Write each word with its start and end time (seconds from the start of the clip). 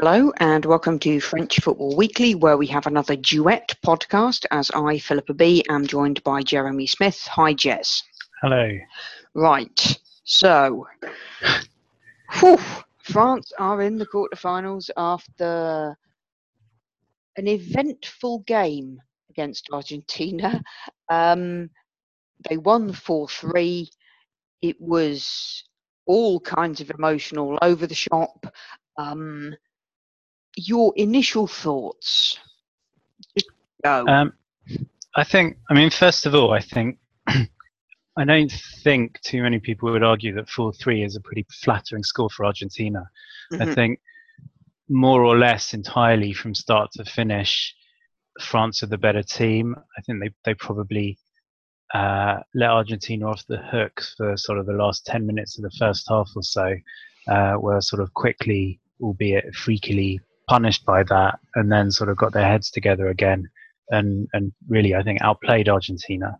Hello 0.00 0.32
and 0.36 0.64
welcome 0.64 1.00
to 1.00 1.18
French 1.18 1.58
Football 1.58 1.96
Weekly, 1.96 2.36
where 2.36 2.56
we 2.56 2.68
have 2.68 2.86
another 2.86 3.16
duet 3.16 3.74
podcast. 3.84 4.46
As 4.52 4.70
I, 4.70 4.96
Philippa 4.98 5.34
B, 5.34 5.64
am 5.68 5.88
joined 5.88 6.22
by 6.22 6.40
Jeremy 6.40 6.86
Smith. 6.86 7.26
Hi, 7.32 7.52
Jez. 7.52 8.04
Hello. 8.40 8.78
Right. 9.34 9.98
So, 10.22 10.86
whew, 12.34 12.60
France 13.02 13.52
are 13.58 13.82
in 13.82 13.98
the 13.98 14.06
quarterfinals 14.06 14.88
after 14.96 15.98
an 17.36 17.48
eventful 17.48 18.44
game 18.46 19.02
against 19.30 19.68
Argentina. 19.72 20.62
Um, 21.08 21.70
they 22.48 22.56
won 22.56 22.92
4 22.92 23.28
3. 23.28 23.90
It 24.62 24.80
was 24.80 25.64
all 26.06 26.38
kinds 26.38 26.80
of 26.80 26.92
emotional 26.96 27.58
over 27.60 27.88
the 27.88 27.96
shop. 27.96 28.46
Um, 28.96 29.56
your 30.58 30.92
initial 30.96 31.46
thoughts? 31.46 32.38
Go. 33.84 34.06
Um, 34.06 34.32
I 35.14 35.24
think, 35.24 35.56
I 35.70 35.74
mean, 35.74 35.90
first 35.90 36.26
of 36.26 36.34
all, 36.34 36.52
I 36.52 36.60
think, 36.60 36.98
I 37.26 38.24
don't 38.24 38.52
think 38.82 39.20
too 39.20 39.42
many 39.42 39.60
people 39.60 39.90
would 39.92 40.02
argue 40.02 40.34
that 40.34 40.48
4 40.48 40.72
3 40.72 41.04
is 41.04 41.16
a 41.16 41.20
pretty 41.20 41.46
flattering 41.62 42.02
score 42.02 42.28
for 42.30 42.44
Argentina. 42.44 43.08
Mm-hmm. 43.52 43.62
I 43.62 43.74
think 43.74 44.00
more 44.88 45.24
or 45.24 45.38
less 45.38 45.74
entirely 45.74 46.32
from 46.32 46.54
start 46.54 46.90
to 46.94 47.04
finish, 47.04 47.74
France 48.40 48.82
are 48.82 48.86
the 48.86 48.98
better 48.98 49.22
team. 49.22 49.76
I 49.96 50.00
think 50.02 50.20
they, 50.20 50.30
they 50.44 50.54
probably 50.54 51.18
uh, 51.94 52.40
let 52.54 52.70
Argentina 52.70 53.28
off 53.28 53.46
the 53.46 53.58
hook 53.58 54.02
for 54.16 54.36
sort 54.36 54.58
of 54.58 54.66
the 54.66 54.72
last 54.72 55.06
10 55.06 55.26
minutes 55.26 55.58
of 55.58 55.62
the 55.62 55.76
first 55.78 56.06
half 56.08 56.28
or 56.34 56.42
so, 56.42 56.74
uh, 57.28 57.54
were 57.58 57.80
sort 57.80 58.02
of 58.02 58.12
quickly, 58.14 58.80
albeit 59.00 59.52
freakily, 59.54 60.18
punished 60.48 60.84
by 60.84 61.02
that 61.04 61.38
and 61.54 61.70
then 61.70 61.90
sort 61.90 62.10
of 62.10 62.16
got 62.16 62.32
their 62.32 62.46
heads 62.46 62.70
together 62.70 63.08
again 63.08 63.48
and 63.90 64.28
and 64.32 64.52
really 64.68 64.94
I 64.94 65.02
think 65.02 65.20
outplayed 65.22 65.68
Argentina. 65.68 66.38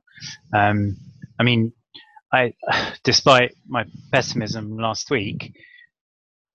Um, 0.52 0.96
I 1.38 1.42
mean, 1.42 1.72
I 2.32 2.54
despite 3.04 3.54
my 3.66 3.84
pessimism 4.12 4.76
last 4.76 5.10
week, 5.10 5.54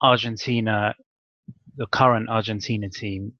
Argentina, 0.02 0.94
the 1.76 1.86
current 1.86 2.28
Argentina 2.28 2.88
team, 2.88 3.32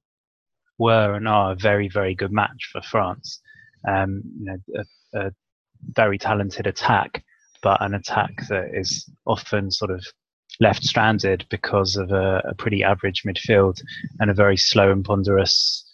were 0.77 1.15
and 1.15 1.27
are 1.27 1.53
a 1.53 1.55
very 1.55 1.89
very 1.89 2.15
good 2.15 2.31
match 2.31 2.69
for 2.71 2.81
France. 2.81 3.39
Um, 3.87 4.23
you 4.39 4.45
know, 4.45 4.57
a, 5.13 5.27
a 5.27 5.31
very 5.93 6.17
talented 6.17 6.65
attack, 6.67 7.23
but 7.61 7.81
an 7.81 7.93
attack 7.93 8.47
that 8.49 8.71
is 8.73 9.07
often 9.27 9.69
sort 9.69 9.91
of 9.91 10.03
left 10.59 10.83
stranded 10.83 11.45
because 11.49 11.95
of 11.95 12.11
a, 12.11 12.41
a 12.49 12.55
pretty 12.55 12.83
average 12.83 13.23
midfield 13.25 13.81
and 14.19 14.29
a 14.29 14.33
very 14.33 14.57
slow 14.57 14.91
and 14.91 15.03
ponderous 15.03 15.85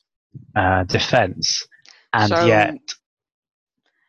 uh, 0.55 0.83
defence. 0.83 1.67
And 2.13 2.29
so, 2.29 2.45
yet, 2.45 2.77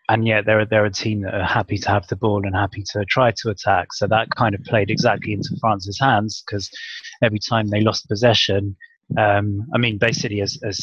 and 0.08 0.26
yet 0.26 0.44
they're 0.44 0.64
they're 0.64 0.84
a 0.84 0.90
team 0.90 1.22
that 1.22 1.34
are 1.34 1.44
happy 1.44 1.78
to 1.78 1.88
have 1.88 2.06
the 2.08 2.16
ball 2.16 2.44
and 2.44 2.54
happy 2.54 2.84
to 2.92 3.04
try 3.04 3.32
to 3.38 3.50
attack. 3.50 3.92
So 3.92 4.06
that 4.08 4.28
kind 4.36 4.54
of 4.54 4.62
played 4.64 4.90
exactly 4.90 5.32
into 5.32 5.56
France's 5.60 5.98
hands 6.00 6.42
because 6.44 6.70
every 7.22 7.38
time 7.38 7.68
they 7.68 7.80
lost 7.80 8.08
possession, 8.08 8.76
um, 9.18 9.66
I 9.74 9.78
mean, 9.78 9.98
basically, 9.98 10.40
as, 10.40 10.58
as 10.64 10.78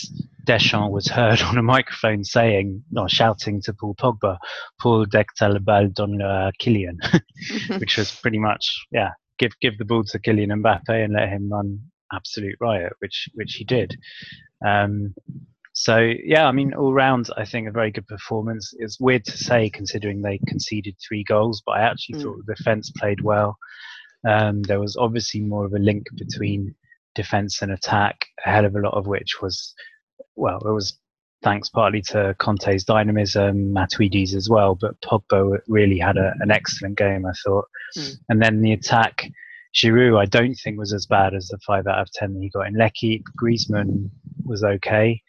Deschamps 0.45 0.91
was 0.91 1.07
heard 1.07 1.41
on 1.43 1.57
a 1.57 1.63
microphone 1.63 2.23
saying, 2.23 2.83
or 2.95 3.09
shouting 3.09 3.61
to 3.63 3.73
Paul 3.73 3.95
Pogba, 3.95 4.37
"Paul 4.79 5.05
le 5.11 5.59
balle 5.59 5.89
donne 5.89 6.17
le 6.17 6.51
Kylian," 6.61 6.97
which 7.79 7.97
was 7.97 8.11
pretty 8.11 8.39
much, 8.39 8.85
yeah, 8.91 9.11
give 9.39 9.53
give 9.61 9.77
the 9.77 9.85
ball 9.85 10.03
to 10.03 10.19
Kylian 10.19 10.61
Mbappe 10.61 11.03
and 11.03 11.13
let 11.13 11.29
him 11.29 11.49
run 11.49 11.79
absolute 12.13 12.55
riot, 12.59 12.93
which 12.99 13.29
which 13.33 13.53
he 13.53 13.63
did. 13.63 13.97
Um, 14.65 15.15
so 15.73 15.97
yeah, 15.97 16.45
I 16.45 16.51
mean, 16.51 16.73
all 16.73 16.93
round, 16.93 17.29
I 17.37 17.45
think 17.45 17.67
a 17.67 17.71
very 17.71 17.91
good 17.91 18.08
performance. 18.08 18.73
It's 18.77 18.99
weird 18.99 19.25
to 19.25 19.37
say 19.37 19.69
considering 19.69 20.21
they 20.21 20.39
conceded 20.47 20.95
three 20.97 21.23
goals, 21.23 21.64
but 21.65 21.73
I 21.73 21.81
actually 21.81 22.19
mm. 22.19 22.23
thought 22.23 22.45
the 22.45 22.55
defence 22.55 22.91
played 22.97 23.21
well. 23.21 23.58
Um, 24.27 24.61
there 24.64 24.81
was 24.81 24.97
obviously 24.97 25.41
more 25.41 25.65
of 25.65 25.73
a 25.73 25.80
link 25.80 26.05
between 26.17 26.75
defence 27.15 27.61
and 27.61 27.71
attack, 27.71 28.25
a 28.45 28.49
hell 28.49 28.65
of 28.65 28.75
a 28.75 28.80
lot 28.80 28.93
of 28.93 29.08
which 29.08 29.41
was, 29.41 29.73
well, 30.35 30.59
it 30.65 30.71
was 30.71 30.99
thanks 31.44 31.70
partly 31.70 32.02
to 32.02 32.36
Kante's 32.39 32.83
dynamism, 32.83 33.73
Matuidi's 33.73 34.36
as 34.36 34.50
well, 34.50 34.76
but 34.76 35.00
Pogba 35.02 35.60
really 35.67 35.98
had 35.98 36.17
a, 36.17 36.33
an 36.39 36.52
excellent 36.52 36.98
game, 36.98 37.26
I 37.26 37.32
thought. 37.44 37.66
Mm. 37.98 38.17
And 38.30 38.42
then 38.42 38.61
the 38.61 38.73
attack, 38.73 39.30
Giroud, 39.73 40.20
I 40.20 40.26
don't 40.26 40.55
think 40.55 40.77
was 40.77 40.94
as 40.94 41.05
bad 41.05 41.33
as 41.33 41.48
the 41.48 41.60
five 41.66 41.88
out 41.88 42.00
of 42.00 42.11
ten 42.11 42.33
that 42.33 42.42
he 42.42 42.50
got 42.50 42.67
in 42.67 42.77
L'Équipe. 42.77 43.23
Griezmann 43.42 44.10
was 44.44 44.64
okay, 44.64 45.22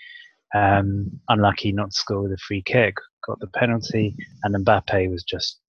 um, 0.55 1.21
unlucky 1.29 1.73
not 1.73 1.93
to 1.93 1.99
score 1.99 2.23
with 2.23 2.33
a 2.33 2.39
free 2.39 2.63
kick, 2.63 2.97
got 3.27 3.39
the 3.41 3.47
penalty, 3.49 4.17
and 4.43 4.55
Mbappe 4.55 5.11
was 5.11 5.23
just 5.23 5.61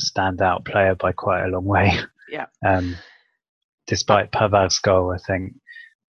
standout 0.00 0.64
player 0.64 0.94
by 0.94 1.12
quite 1.12 1.44
a 1.44 1.48
long 1.48 1.64
way. 1.64 1.92
Yeah. 2.28 2.46
Um, 2.64 2.96
despite 3.88 4.30
Pavard's 4.30 4.78
goal, 4.78 5.12
I 5.12 5.18
think 5.18 5.54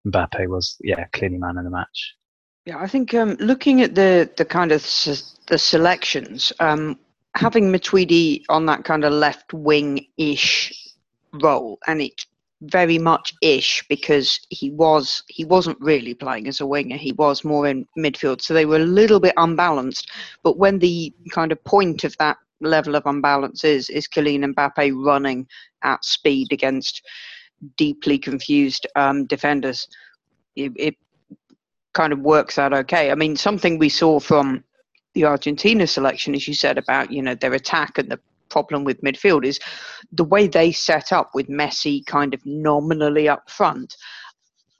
Mbappe 0.05 0.47
was 0.47 0.75
yeah 0.81 1.05
clearly 1.13 1.37
man 1.37 1.57
of 1.57 1.63
the 1.63 1.71
match. 1.71 2.15
Yeah, 2.65 2.77
I 2.77 2.87
think 2.87 3.13
um, 3.13 3.35
looking 3.39 3.81
at 3.81 3.95
the 3.95 4.29
the 4.37 4.45
kind 4.45 4.71
of 4.71 4.81
se- 4.81 5.35
the 5.47 5.57
selections, 5.57 6.53
um, 6.59 6.99
having 7.35 7.71
Matuidi 7.71 8.43
on 8.49 8.65
that 8.67 8.83
kind 8.83 9.03
of 9.03 9.13
left 9.13 9.53
wing 9.53 10.05
ish 10.17 10.71
role, 11.41 11.79
and 11.87 12.01
it 12.01 12.25
very 12.61 12.99
much 12.99 13.33
ish 13.41 13.83
because 13.89 14.39
he 14.49 14.69
was 14.69 15.23
he 15.27 15.43
wasn't 15.45 15.79
really 15.81 16.13
playing 16.13 16.47
as 16.47 16.61
a 16.61 16.65
winger 16.65 16.95
he 16.95 17.11
was 17.13 17.43
more 17.43 17.67
in 17.67 17.87
midfield. 17.97 18.41
So 18.41 18.53
they 18.53 18.65
were 18.65 18.75
a 18.75 18.79
little 18.79 19.19
bit 19.19 19.33
unbalanced 19.37 20.11
but 20.43 20.57
when 20.57 20.77
the 20.77 21.11
kind 21.31 21.51
of 21.51 21.63
point 21.63 22.03
of 22.03 22.15
that 22.17 22.37
level 22.61 22.95
of 22.95 23.03
unbalance 23.07 23.63
is 23.63 23.89
is 23.89 24.07
Kylian 24.07 24.53
Mbappe 24.53 24.93
running 25.03 25.47
at 25.81 26.05
speed 26.05 26.51
against 26.51 27.01
deeply 27.77 28.19
confused 28.19 28.85
um, 28.95 29.25
defenders 29.25 29.87
it, 30.55 30.71
it 30.75 30.95
kind 31.93 32.13
of 32.13 32.19
works 32.19 32.57
out 32.57 32.73
okay. 32.73 33.11
I 33.11 33.15
mean, 33.15 33.35
something 33.35 33.77
we 33.77 33.89
saw 33.89 34.19
from 34.19 34.63
the 35.13 35.25
Argentina 35.25 35.87
selection, 35.87 36.35
as 36.35 36.47
you 36.47 36.53
said 36.53 36.77
about 36.77 37.11
you 37.11 37.21
know 37.21 37.35
their 37.35 37.53
attack 37.53 37.97
and 37.97 38.09
the 38.09 38.19
problem 38.49 38.83
with 38.83 39.01
midfield 39.01 39.45
is 39.45 39.59
the 40.11 40.25
way 40.25 40.47
they 40.47 40.71
set 40.71 41.11
up 41.11 41.31
with 41.33 41.47
Messi 41.47 42.05
kind 42.05 42.33
of 42.33 42.45
nominally 42.45 43.27
up 43.27 43.49
front. 43.49 43.95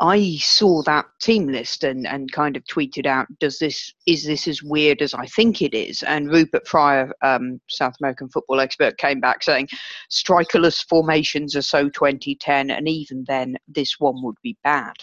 I 0.02 0.38
saw 0.38 0.82
that 0.84 1.06
team 1.22 1.48
list 1.48 1.84
and, 1.84 2.08
and 2.08 2.32
kind 2.32 2.58
of 2.58 2.64
tweeted 2.64 3.06
out, 3.06 3.28
"Does 3.40 3.60
this 3.60 3.94
is 4.08 4.26
this 4.26 4.48
as 4.48 4.64
weird 4.64 5.02
as 5.02 5.14
I 5.14 5.28
think 5.28 5.62
it 5.62 5.76
is?" 5.76 6.02
And 6.04 6.32
Rupert 6.32 6.68
Fryer, 6.68 7.14
um, 7.22 7.62
South 7.70 7.94
American 8.02 8.28
football 8.30 8.60
expert, 8.60 8.98
came 8.98 9.20
back 9.20 9.44
saying, 9.44 9.68
"Strikerless 10.12 10.84
formations 10.90 11.56
are 11.56 11.62
so 11.62 11.88
2010, 11.90 12.72
and 12.72 12.88
even 12.88 13.26
then, 13.28 13.58
this 13.68 14.00
one 14.00 14.24
would 14.24 14.38
be 14.42 14.58
bad." 14.64 14.96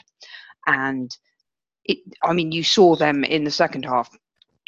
And 0.67 1.17
it, 1.88 1.99
I 2.22 2.32
mean, 2.32 2.53
you 2.53 2.62
saw 2.62 2.94
them 2.94 3.25
in 3.25 3.44
the 3.44 3.50
second 3.50 3.84
half 3.84 4.10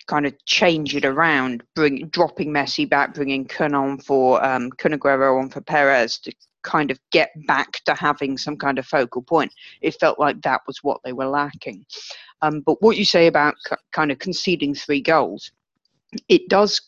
kind 0.07 0.27
of 0.27 0.35
change 0.45 0.97
it 0.97 1.05
around, 1.05 1.63
bring 1.77 2.09
dropping 2.09 2.51
Messi 2.51 2.89
back, 2.89 3.15
bringing 3.15 3.45
Kun 3.45 3.75
on 3.75 3.99
for 3.99 4.45
um, 4.45 4.71
on 4.83 5.49
for 5.51 5.61
Perez 5.61 6.19
to 6.19 6.33
kind 6.63 6.91
of 6.91 6.99
get 7.11 7.31
back 7.47 7.81
to 7.85 7.95
having 7.95 8.37
some 8.37 8.57
kind 8.57 8.79
of 8.79 8.87
focal 8.87 9.23
point. 9.23 9.53
It 9.83 9.95
felt 10.01 10.19
like 10.19 10.43
that 10.43 10.63
was 10.67 10.83
what 10.83 11.01
they 11.05 11.13
were 11.13 11.29
lacking. 11.29 11.87
Um, 12.43 12.61
but 12.61 12.83
what 12.83 12.97
you 12.97 13.05
say 13.05 13.29
about 13.29 13.55
c- 13.67 13.77
kind 13.93 14.11
of 14.11 14.19
conceding 14.19 14.75
three 14.75 15.01
goals, 15.01 15.53
it 16.29 16.49
does 16.49 16.81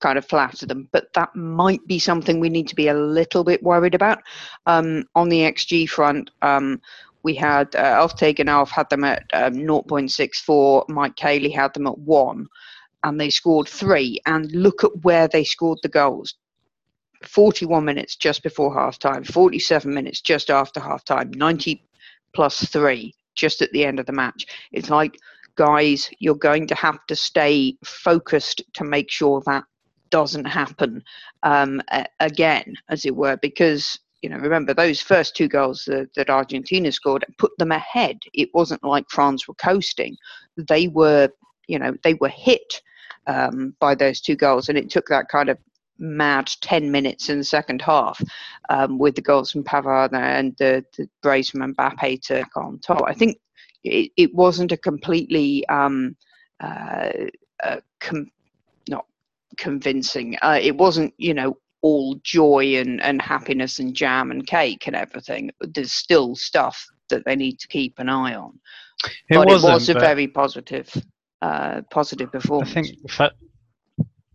kind 0.00 0.18
of 0.18 0.26
flatter 0.26 0.66
them, 0.66 0.88
but 0.92 1.12
that 1.14 1.34
might 1.34 1.84
be 1.86 1.98
something 1.98 2.38
we 2.38 2.48
need 2.48 2.68
to 2.68 2.76
be 2.76 2.88
a 2.88 2.94
little 2.94 3.44
bit 3.44 3.62
worried 3.62 3.94
about. 3.94 4.18
Um, 4.66 5.04
on 5.14 5.28
the 5.28 5.40
XG 5.40 5.88
front, 5.88 6.30
um, 6.42 6.80
we 7.28 7.34
had 7.34 7.74
uh, 7.74 8.00
Alf 8.00 8.16
Tegenalf 8.16 8.70
had 8.70 8.88
them 8.88 9.04
at 9.04 9.24
um, 9.34 9.52
0.64, 9.52 10.88
Mike 10.88 11.14
Caley 11.16 11.50
had 11.50 11.74
them 11.74 11.86
at 11.86 11.98
1, 11.98 12.46
and 13.04 13.20
they 13.20 13.28
scored 13.28 13.68
three. 13.68 14.18
And 14.24 14.50
look 14.52 14.82
at 14.82 15.04
where 15.04 15.28
they 15.28 15.44
scored 15.44 15.78
the 15.82 15.90
goals 15.90 16.36
41 17.26 17.84
minutes 17.84 18.16
just 18.16 18.42
before 18.42 18.72
half 18.72 18.98
time, 18.98 19.24
47 19.24 19.92
minutes 19.92 20.22
just 20.22 20.48
after 20.48 20.80
half 20.80 21.04
time, 21.04 21.30
90 21.32 21.84
plus 22.32 22.64
three 22.64 23.14
just 23.34 23.60
at 23.60 23.70
the 23.72 23.84
end 23.84 24.00
of 24.00 24.06
the 24.06 24.12
match. 24.12 24.46
It's 24.72 24.88
like, 24.88 25.18
guys, 25.56 26.08
you're 26.20 26.34
going 26.34 26.66
to 26.68 26.74
have 26.76 27.04
to 27.08 27.14
stay 27.14 27.76
focused 27.84 28.62
to 28.72 28.84
make 28.84 29.10
sure 29.10 29.42
that 29.44 29.64
doesn't 30.08 30.46
happen 30.46 31.04
um, 31.42 31.82
again, 32.20 32.72
as 32.88 33.04
it 33.04 33.14
were, 33.14 33.36
because 33.36 33.98
you 34.22 34.28
know, 34.28 34.36
remember 34.36 34.74
those 34.74 35.00
first 35.00 35.36
two 35.36 35.48
goals 35.48 35.84
that, 35.86 36.12
that 36.14 36.30
Argentina 36.30 36.90
scored 36.90 37.24
put 37.38 37.52
them 37.58 37.72
ahead. 37.72 38.18
It 38.34 38.50
wasn't 38.52 38.82
like 38.82 39.08
France 39.08 39.46
were 39.46 39.54
coasting; 39.54 40.16
they 40.56 40.88
were, 40.88 41.28
you 41.68 41.78
know, 41.78 41.94
they 42.02 42.14
were 42.14 42.28
hit 42.28 42.82
um, 43.26 43.74
by 43.78 43.94
those 43.94 44.20
two 44.20 44.36
goals, 44.36 44.68
and 44.68 44.76
it 44.76 44.90
took 44.90 45.06
that 45.06 45.28
kind 45.28 45.48
of 45.48 45.58
mad 45.98 46.50
10 46.60 46.90
minutes 46.90 47.28
in 47.28 47.38
the 47.38 47.44
second 47.44 47.82
half 47.82 48.22
um, 48.68 48.98
with 48.98 49.14
the 49.14 49.20
goals 49.20 49.50
from 49.50 49.64
Pavard 49.64 50.12
and 50.12 50.54
the, 50.58 50.84
the 50.96 51.08
brace 51.22 51.50
from 51.50 51.74
Mbappe 51.74 52.22
to 52.22 52.44
on 52.56 52.78
top. 52.78 53.02
I 53.06 53.14
think 53.14 53.38
it, 53.84 54.10
it 54.16 54.34
wasn't 54.34 54.72
a 54.72 54.76
completely 54.76 55.66
um, 55.68 56.16
uh, 56.60 57.10
uh, 57.62 57.80
com- 58.00 58.30
not 58.88 59.06
convincing. 59.56 60.36
Uh, 60.42 60.58
it 60.60 60.76
wasn't, 60.76 61.12
you 61.18 61.34
know, 61.34 61.56
all 61.82 62.18
joy 62.22 62.76
and, 62.76 63.00
and 63.02 63.22
happiness 63.22 63.78
and 63.78 63.94
jam 63.94 64.30
and 64.30 64.46
cake 64.46 64.86
and 64.86 64.96
everything. 64.96 65.50
There's 65.60 65.92
still 65.92 66.34
stuff 66.34 66.84
that 67.10 67.24
they 67.24 67.36
need 67.36 67.58
to 67.60 67.68
keep 67.68 67.98
an 67.98 68.08
eye 68.08 68.34
on. 68.34 68.58
It 69.28 69.36
but 69.36 69.50
it 69.50 69.62
was 69.62 69.88
a 69.88 69.94
very 69.94 70.26
positive, 70.26 70.92
uh, 71.40 71.82
positive 71.90 72.32
performance. 72.32 72.70
I 72.70 72.74
think. 72.74 73.32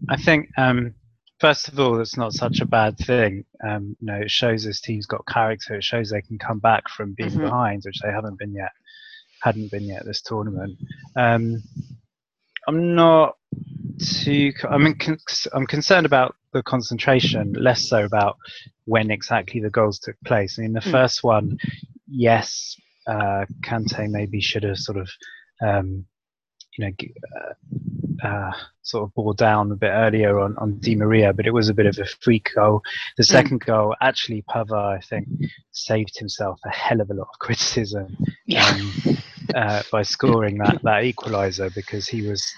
I 0.09 0.17
think. 0.17 0.49
Um, 0.57 0.93
first 1.39 1.67
of 1.67 1.79
all, 1.79 1.99
it's 1.99 2.17
not 2.17 2.33
such 2.33 2.61
a 2.61 2.65
bad 2.65 2.97
thing. 2.97 3.43
Um, 3.67 3.97
you 3.99 4.07
know, 4.07 4.15
it 4.15 4.31
shows 4.31 4.63
this 4.63 4.79
team's 4.79 5.05
got 5.05 5.27
character. 5.27 5.75
It 5.75 5.83
shows 5.83 6.09
they 6.09 6.21
can 6.21 6.37
come 6.37 6.59
back 6.59 6.87
from 6.89 7.13
being 7.13 7.31
mm-hmm. 7.31 7.41
behind, 7.41 7.83
which 7.85 7.99
they 7.99 8.11
haven't 8.11 8.39
been 8.39 8.53
yet. 8.53 8.71
Hadn't 9.41 9.71
been 9.71 9.83
yet 9.83 10.05
this 10.05 10.21
tournament. 10.21 10.77
Um, 11.17 11.61
I'm 12.65 12.95
not 12.95 13.35
too. 13.99 14.53
I 14.69 14.77
mean, 14.77 14.97
I'm 15.53 15.67
concerned 15.67 16.05
about 16.05 16.35
the 16.53 16.63
concentration, 16.63 17.53
less 17.53 17.87
so 17.87 18.03
about 18.03 18.37
when 18.85 19.11
exactly 19.11 19.61
the 19.61 19.69
goals 19.69 19.99
took 19.99 20.15
place. 20.25 20.57
I 20.57 20.63
mean, 20.63 20.73
the 20.73 20.79
mm. 20.79 20.91
first 20.91 21.23
one, 21.23 21.57
yes, 22.07 22.75
uh, 23.07 23.45
Kante 23.61 24.09
maybe 24.09 24.39
should 24.41 24.63
have 24.63 24.77
sort 24.77 24.97
of, 24.97 25.09
um, 25.61 26.05
you 26.77 26.85
know, 26.85 26.91
uh, 27.37 28.27
uh, 28.27 28.51
sort 28.81 29.03
of 29.03 29.13
bore 29.13 29.33
down 29.33 29.71
a 29.71 29.75
bit 29.75 29.89
earlier 29.89 30.39
on, 30.39 30.55
on 30.57 30.79
Di 30.79 30.95
Maria, 30.95 31.33
but 31.33 31.45
it 31.45 31.53
was 31.53 31.69
a 31.69 31.73
bit 31.73 31.85
of 31.85 31.97
a 31.99 32.05
freak 32.05 32.49
goal. 32.55 32.81
The 33.17 33.23
hmm. 33.23 33.31
second 33.31 33.61
mm. 33.61 33.65
goal, 33.65 33.95
actually, 34.01 34.43
Pavard, 34.49 34.97
I 34.97 34.99
think, 35.01 35.27
saved 35.71 36.17
himself 36.17 36.59
a 36.65 36.69
hell 36.69 37.01
of 37.01 37.09
a 37.09 37.13
lot 37.13 37.27
of 37.31 37.39
criticism 37.39 38.15
yeah. 38.45 38.65
um, 38.67 39.17
uh, 39.55 39.83
by 39.91 40.03
scoring 40.03 40.57
that, 40.59 40.81
that 40.83 41.03
equaliser 41.03 41.73
because 41.73 42.07
he 42.07 42.27
was 42.27 42.53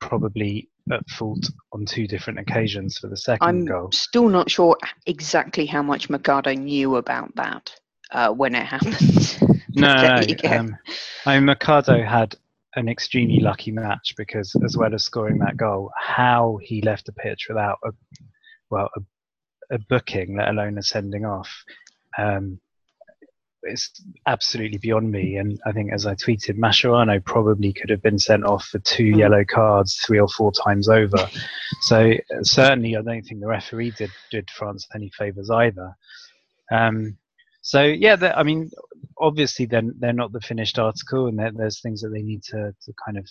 probably 0.00 0.68
at 0.92 1.08
fault 1.10 1.48
on 1.72 1.84
two 1.84 2.06
different 2.06 2.38
occasions 2.38 2.98
for 2.98 3.08
the 3.08 3.16
2nd 3.16 3.38
I'm 3.40 3.64
goal. 3.64 3.86
I'm 3.86 3.92
still 3.92 4.28
not 4.28 4.50
sure 4.50 4.76
exactly 5.06 5.66
how 5.66 5.82
much 5.82 6.10
Mercado 6.10 6.52
knew 6.52 6.96
about 6.96 7.34
that 7.36 7.72
uh, 8.10 8.30
when 8.30 8.54
it 8.54 8.64
happened. 8.64 9.38
no, 9.74 9.94
no. 9.94 10.50
Um, 10.50 10.76
I 11.26 11.36
mean, 11.36 11.44
Mercado 11.44 12.02
had 12.02 12.34
an 12.76 12.88
extremely 12.88 13.40
lucky 13.40 13.70
match 13.70 14.14
because, 14.16 14.54
as 14.64 14.76
well 14.76 14.94
as 14.94 15.04
scoring 15.04 15.38
that 15.38 15.56
goal, 15.56 15.90
how 15.98 16.58
he 16.62 16.82
left 16.82 17.06
the 17.06 17.12
pitch 17.12 17.46
without 17.48 17.78
a 17.84 17.90
well 18.70 18.88
a, 18.96 19.74
a 19.74 19.78
booking, 19.88 20.36
let 20.38 20.48
alone 20.48 20.78
a 20.78 20.82
sending 20.82 21.24
off, 21.24 21.50
um, 22.18 22.60
it's 23.62 24.02
absolutely 24.26 24.78
beyond 24.78 25.10
me. 25.10 25.36
And 25.36 25.60
I 25.66 25.72
think, 25.72 25.92
as 25.92 26.06
I 26.06 26.14
tweeted, 26.14 26.58
Mascherano 26.58 27.24
probably 27.24 27.72
could 27.72 27.90
have 27.90 28.02
been 28.02 28.18
sent 28.18 28.44
off 28.44 28.64
for 28.64 28.78
two 28.80 29.12
mm. 29.12 29.18
yellow 29.18 29.44
cards 29.44 30.00
three 30.06 30.18
or 30.18 30.28
four 30.28 30.52
times 30.52 30.88
over. 30.88 31.28
so 31.82 32.12
certainly, 32.42 32.96
I 32.96 33.02
don't 33.02 33.22
think 33.22 33.40
the 33.40 33.48
referee 33.48 33.92
did 33.92 34.10
did 34.30 34.48
France 34.50 34.86
any 34.94 35.10
favors 35.16 35.50
either. 35.50 35.96
Um, 36.72 37.18
so 37.62 37.82
yeah, 37.82 38.32
I 38.36 38.42
mean, 38.42 38.70
obviously, 39.18 39.66
then 39.66 39.94
they're 39.98 40.12
not 40.12 40.32
the 40.32 40.40
finished 40.40 40.78
article, 40.78 41.26
and 41.26 41.38
there's 41.56 41.80
things 41.80 42.00
that 42.02 42.10
they 42.10 42.22
need 42.22 42.42
to 42.44 42.74
to 42.84 42.92
kind 43.04 43.18
of 43.18 43.28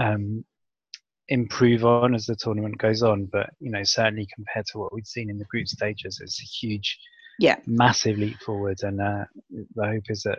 um, 0.00 0.44
improve 1.28 1.84
on 1.84 2.14
as 2.14 2.26
the 2.26 2.36
tournament 2.36 2.78
goes 2.78 3.02
on. 3.02 3.26
But 3.26 3.50
you 3.60 3.70
know, 3.70 3.84
certainly 3.84 4.26
compared 4.34 4.66
to 4.66 4.78
what 4.78 4.92
we'd 4.92 5.06
seen 5.06 5.30
in 5.30 5.38
the 5.38 5.44
group 5.44 5.68
stages, 5.68 6.20
it's 6.20 6.40
a 6.40 6.66
huge 6.66 6.98
yeah. 7.42 7.56
massive 7.66 8.18
leap 8.18 8.38
forward 8.40 8.78
and 8.82 9.00
uh, 9.00 9.24
the 9.74 9.86
hope 9.86 10.04
is 10.08 10.22
that 10.22 10.38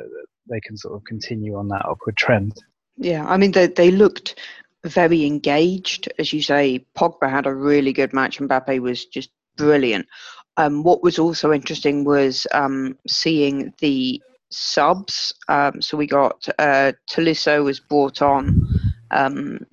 they 0.50 0.60
can 0.62 0.78
sort 0.78 0.96
of 0.96 1.04
continue 1.06 1.56
on 1.56 1.68
that 1.68 1.86
upward 1.86 2.18
trend. 2.18 2.54
Yeah 2.98 3.26
i 3.26 3.38
mean 3.38 3.52
they, 3.52 3.68
they 3.68 3.92
looked 3.92 4.40
very 4.86 5.26
engaged. 5.26 6.12
As 6.20 6.34
you 6.34 6.42
say 6.42 6.86
pogba 6.98 7.30
had 7.30 7.46
a 7.46 7.54
really 7.54 7.94
good 7.94 8.14
match 8.14 8.40
and 8.40 8.50
mbappe 8.50 8.80
was 8.80 9.06
just 9.06 9.30
brilliant. 9.56 10.08
Um, 10.58 10.84
what 10.84 11.02
was 11.02 11.18
also 11.20 11.52
interesting 11.52 12.04
was 12.04 12.46
um, 12.52 12.98
seeing 13.08 13.74
the 13.80 14.22
subs. 14.52 15.34
Um, 15.48 15.82
so 15.82 15.98
we 15.98 16.06
got 16.06 16.48
uh, 16.60 16.92
Tolisso 17.10 17.64
was 17.64 17.80
brought 17.80 18.22
on 18.22 18.70
um, 19.10 19.66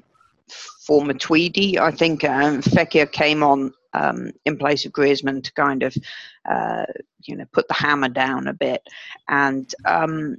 for 0.87 1.03
Matuidi. 1.03 1.77
I 1.79 1.91
think 1.91 2.25
um, 2.25 2.63
Fekir 2.63 3.11
came 3.13 3.43
on 3.43 3.73
um, 3.93 4.31
in 4.45 4.57
place 4.57 4.85
of 4.85 4.93
Griezmann 4.93 5.43
to 5.43 5.53
kind 5.53 5.83
of, 5.83 5.95
uh, 6.49 6.87
you 7.23 7.37
know, 7.37 7.45
put 7.53 7.69
the 7.69 7.75
hammer 7.75 8.09
down 8.09 8.47
a 8.47 8.55
bit. 8.55 8.83
And 9.29 9.73
um, 9.85 10.37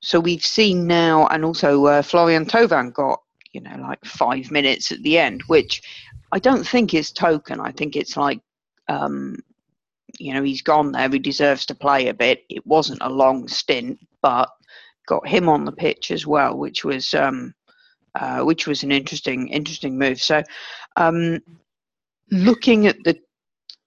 so 0.00 0.20
we've 0.20 0.44
seen 0.44 0.86
now, 0.86 1.26
and 1.28 1.44
also 1.44 1.86
uh, 1.86 2.02
Florian 2.02 2.46
Thauvin 2.46 2.92
got, 2.92 3.22
you 3.52 3.60
know, 3.60 3.76
like 3.80 4.04
five 4.04 4.50
minutes 4.50 4.92
at 4.92 5.02
the 5.02 5.18
end, 5.18 5.42
which 5.46 5.82
I 6.32 6.38
don't 6.38 6.66
think 6.66 6.94
is 6.94 7.12
token. 7.12 7.60
I 7.60 7.72
think 7.72 7.96
it's 7.96 8.16
like, 8.16 8.40
um, 8.88 9.36
you 10.18 10.34
know, 10.34 10.42
he's 10.42 10.62
gone 10.62 10.92
there. 10.92 11.08
He 11.08 11.18
deserves 11.18 11.66
to 11.66 11.74
play 11.74 12.08
a 12.08 12.14
bit. 12.14 12.44
It 12.48 12.66
wasn't 12.66 13.02
a 13.02 13.10
long 13.10 13.48
stint, 13.48 13.98
but 14.22 14.48
got 15.06 15.26
him 15.26 15.48
on 15.48 15.64
the 15.64 15.72
pitch 15.72 16.10
as 16.10 16.26
well, 16.26 16.56
which 16.56 16.84
was 16.84 17.14
um, 17.14 17.54
uh, 18.14 18.40
which 18.42 18.66
was 18.66 18.82
an 18.82 18.92
interesting 18.92 19.48
interesting 19.48 19.98
move. 19.98 20.20
So 20.20 20.42
um, 20.96 21.40
looking 22.30 22.86
at 22.86 23.02
the 23.04 23.18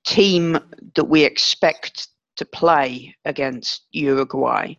team 0.06 0.60
that 0.96 1.06
we 1.06 1.24
expect 1.24 2.10
to 2.36 2.46
play 2.46 3.16
against 3.26 3.84
Uruguay, 3.92 4.76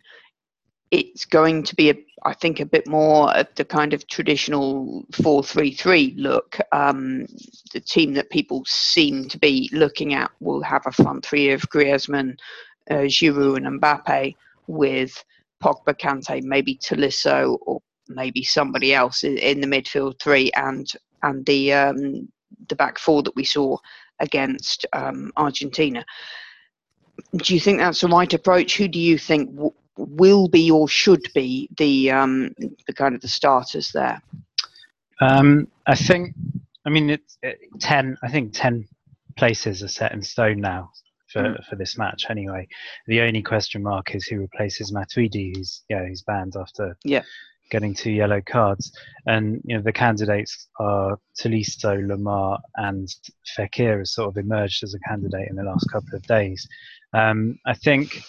it's 0.91 1.25
going 1.25 1.63
to 1.63 1.75
be, 1.75 1.89
a, 1.89 1.95
I 2.23 2.33
think, 2.33 2.59
a 2.59 2.65
bit 2.65 2.87
more 2.87 3.35
of 3.35 3.47
the 3.55 3.65
kind 3.65 3.93
of 3.93 4.07
traditional 4.07 5.03
4 5.11 5.43
3 5.43 5.73
3 5.73 6.13
look. 6.17 6.57
Um, 6.71 7.25
the 7.73 7.79
team 7.79 8.13
that 8.13 8.29
people 8.29 8.63
seem 8.65 9.27
to 9.29 9.39
be 9.39 9.69
looking 9.73 10.13
at 10.13 10.31
will 10.39 10.61
have 10.61 10.83
a 10.85 10.91
front 10.91 11.25
three 11.25 11.51
of 11.51 11.61
Griezmann, 11.69 12.37
uh, 12.89 13.07
Giroud, 13.07 13.57
and 13.57 13.81
Mbappe 13.81 14.35
with 14.67 15.23
Pogba, 15.63 15.99
Kante, 15.99 16.43
maybe 16.43 16.77
Tolisso, 16.77 17.57
or 17.61 17.81
maybe 18.07 18.43
somebody 18.43 18.93
else 18.93 19.23
in 19.23 19.61
the 19.61 19.67
midfield 19.67 20.19
three, 20.19 20.51
and 20.55 20.91
and 21.23 21.45
the 21.47 21.73
um, 21.73 22.27
the 22.69 22.75
back 22.75 22.97
four 22.99 23.23
that 23.23 23.35
we 23.35 23.43
saw 23.43 23.77
against 24.19 24.85
um, 24.93 25.31
Argentina. 25.37 26.05
Do 27.35 27.53
you 27.53 27.59
think 27.59 27.79
that's 27.79 28.01
the 28.01 28.07
right 28.07 28.33
approach? 28.33 28.77
Who 28.77 28.87
do 28.87 28.99
you 28.99 29.17
think 29.17 29.51
w- 29.51 29.73
will 29.97 30.47
be 30.47 30.69
or 30.69 30.87
should 30.87 31.25
be 31.33 31.69
the 31.77 32.11
um, 32.11 32.53
the 32.87 32.93
kind 32.93 33.15
of 33.15 33.21
the 33.21 33.27
starters 33.27 33.91
there? 33.91 34.21
Um, 35.21 35.67
I 35.87 35.95
think. 35.95 36.35
I 36.85 36.89
mean, 36.89 37.09
it's 37.09 37.37
it, 37.41 37.57
ten. 37.79 38.17
I 38.21 38.29
think 38.29 38.53
ten 38.53 38.87
places 39.37 39.81
are 39.83 39.87
set 39.87 40.11
in 40.11 40.21
stone 40.21 40.59
now 40.59 40.91
for, 41.31 41.41
mm. 41.41 41.65
for 41.65 41.75
this 41.75 41.97
match. 41.97 42.25
Anyway, 42.29 42.67
the 43.07 43.21
only 43.21 43.41
question 43.41 43.81
mark 43.81 44.13
is 44.13 44.25
who 44.25 44.39
replaces 44.39 44.91
Matuidi, 44.91 45.55
who's 45.55 45.83
yeah, 45.89 46.07
he's 46.07 46.21
banned 46.21 46.55
after 46.55 46.97
yeah 47.03 47.23
getting 47.71 47.93
two 47.93 48.11
yellow 48.11 48.41
cards. 48.41 48.91
And 49.25 49.61
you 49.65 49.75
know 49.75 49.83
the 49.83 49.93
candidates 49.93 50.67
are 50.79 51.17
Tolisso, 51.39 52.05
Lemar, 52.05 52.59
and 52.75 53.07
Fekir 53.57 53.99
has 53.99 54.13
sort 54.13 54.29
of 54.29 54.37
emerged 54.37 54.83
as 54.83 54.93
a 54.93 54.99
candidate 55.07 55.49
in 55.49 55.55
the 55.55 55.63
last 55.63 55.89
couple 55.91 56.15
of 56.15 56.23
days. 56.23 56.67
Um, 57.13 57.57
I 57.65 57.73
think. 57.73 58.21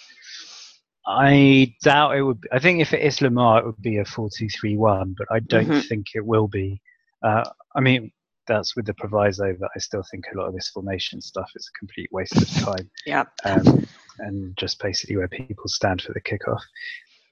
I 1.09 1.73
doubt 1.85 2.17
it 2.17 2.23
would. 2.23 2.41
Be, 2.41 2.49
I 2.51 2.59
think 2.59 2.81
if 2.81 2.93
it 2.93 3.01
is 3.01 3.19
Lemar, 3.19 3.61
it 3.61 3.67
would 3.67 3.81
be 3.81 3.99
a 3.99 4.05
four-two-three-one, 4.05 5.15
but 5.17 5.29
I 5.31 5.39
don't 5.39 5.69
mm-hmm. 5.69 5.87
think 5.87 6.07
it 6.17 6.27
will 6.27 6.49
be. 6.49 6.83
Uh, 7.23 7.49
I 7.77 7.81
mean, 7.81 8.11
that's 8.47 8.77
with 8.77 8.87
the 8.87 8.95
proviso 8.95 9.55
that 9.59 9.71
I 9.75 9.79
still 9.79 10.03
think 10.11 10.25
a 10.33 10.39
lot 10.39 10.49
of 10.49 10.55
this 10.55 10.69
formation 10.69 11.21
stuff 11.21 11.51
is 11.55 11.69
a 11.69 11.79
complete 11.79 12.09
waste 12.13 12.37
of 12.37 12.49
time. 12.65 12.91
yeah. 13.05 13.25
Um, 13.45 13.87
and 14.19 14.57
just 14.57 14.81
basically 14.81 15.17
where 15.17 15.29
people 15.29 15.69
stand 15.69 16.03
for 16.03 16.13
the 16.13 16.21
kickoff. 16.21 16.63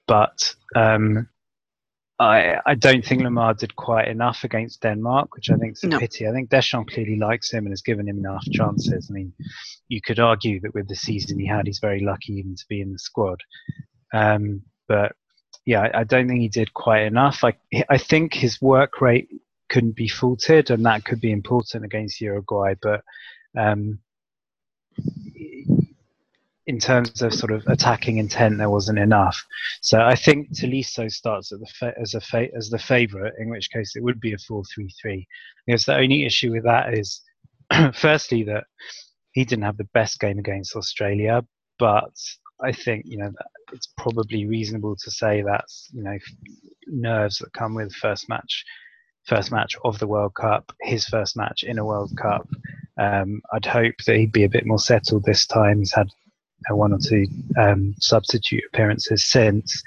But 0.07 0.53
um, 0.75 1.27
I, 2.17 2.59
I 2.65 2.75
don't 2.75 3.05
think 3.05 3.21
Lemar 3.23 3.57
did 3.57 3.75
quite 3.75 4.07
enough 4.07 4.45
against 4.45 4.81
Denmark, 4.81 5.35
which 5.35 5.49
I 5.49 5.57
think 5.57 5.73
is 5.73 5.83
a 5.83 5.87
no. 5.87 5.99
pity. 5.99 6.27
I 6.27 6.31
think 6.31 6.49
Deschamps 6.49 6.93
clearly 6.93 7.17
likes 7.17 7.51
him 7.51 7.65
and 7.65 7.73
has 7.73 7.81
given 7.81 8.07
him 8.07 8.19
enough 8.19 8.45
chances. 8.51 9.07
I 9.09 9.13
mean, 9.13 9.33
you 9.89 9.99
could 10.01 10.19
argue 10.19 10.61
that 10.61 10.73
with 10.73 10.87
the 10.87 10.95
season 10.95 11.37
he 11.37 11.45
had, 11.45 11.67
he's 11.67 11.79
very 11.79 11.99
lucky 11.99 12.33
even 12.33 12.55
to 12.55 12.65
be 12.69 12.79
in 12.79 12.93
the 12.93 12.99
squad. 12.99 13.41
Um, 14.13 14.61
but 14.87 15.11
yeah, 15.65 15.81
I, 15.81 15.99
I, 15.99 16.03
don't 16.05 16.27
think 16.27 16.39
he 16.39 16.47
did 16.47 16.73
quite 16.73 17.03
enough. 17.03 17.43
I, 17.43 17.53
I 17.89 17.97
think 17.97 18.33
his 18.33 18.61
work 18.61 19.01
rate 19.01 19.27
couldn't 19.67 19.97
be 19.97 20.07
faulted, 20.07 20.69
and 20.69 20.85
that 20.85 21.03
could 21.03 21.19
be 21.19 21.31
important 21.31 21.83
against 21.83 22.21
Uruguay. 22.21 22.75
But 22.81 23.01
um, 23.57 23.99
in 26.67 26.79
terms 26.79 27.21
of 27.21 27.33
sort 27.33 27.51
of 27.51 27.63
attacking 27.67 28.17
intent, 28.17 28.57
there 28.57 28.69
wasn't 28.69 28.97
enough. 28.97 29.43
So 29.81 30.01
I 30.01 30.15
think 30.15 30.51
Tolisso 30.51 31.11
starts 31.11 31.53
fa- 31.79 31.93
as 32.01 32.15
fa- 32.23 32.49
as 32.55 32.69
the 32.69 32.79
favourite, 32.79 33.33
in 33.37 33.49
which 33.49 33.69
case 33.71 33.95
it 33.95 34.03
would 34.03 34.19
be 34.19 34.33
a 34.33 34.37
four-three-three. 34.37 35.27
Because 35.65 35.85
the 35.85 35.95
only 35.95 36.25
issue 36.25 36.51
with 36.51 36.63
that 36.63 36.93
is 36.93 37.21
firstly, 37.93 38.43
that 38.43 38.65
he 39.33 39.45
didn't 39.45 39.65
have 39.65 39.77
the 39.77 39.89
best 39.93 40.19
game 40.19 40.39
against 40.39 40.75
Australia, 40.75 41.45
but 41.77 42.13
I 42.61 42.71
think 42.71 43.05
you 43.05 43.17
know 43.17 43.31
it's 43.73 43.89
probably 43.97 44.45
reasonable 44.45 44.95
to 44.95 45.11
say 45.11 45.41
that's 45.41 45.89
you 45.93 46.03
know 46.03 46.17
nerves 46.87 47.39
that 47.39 47.53
come 47.53 47.75
with 47.75 47.93
first 47.93 48.29
match, 48.29 48.63
first 49.25 49.51
match 49.51 49.75
of 49.83 49.99
the 49.99 50.07
World 50.07 50.33
Cup, 50.35 50.71
his 50.81 51.05
first 51.05 51.35
match 51.37 51.63
in 51.63 51.77
a 51.77 51.85
World 51.85 52.11
Cup. 52.17 52.47
Um, 52.97 53.41
I'd 53.53 53.65
hope 53.65 53.95
that 54.07 54.15
he'd 54.15 54.31
be 54.31 54.45
a 54.45 54.49
bit 54.49 54.65
more 54.65 54.79
settled 54.79 55.25
this 55.25 55.45
time. 55.45 55.79
He's 55.79 55.93
had 55.93 56.09
one 56.69 56.93
or 56.93 56.97
two 56.97 57.25
um, 57.57 57.93
substitute 57.99 58.63
appearances 58.71 59.29
since. 59.29 59.83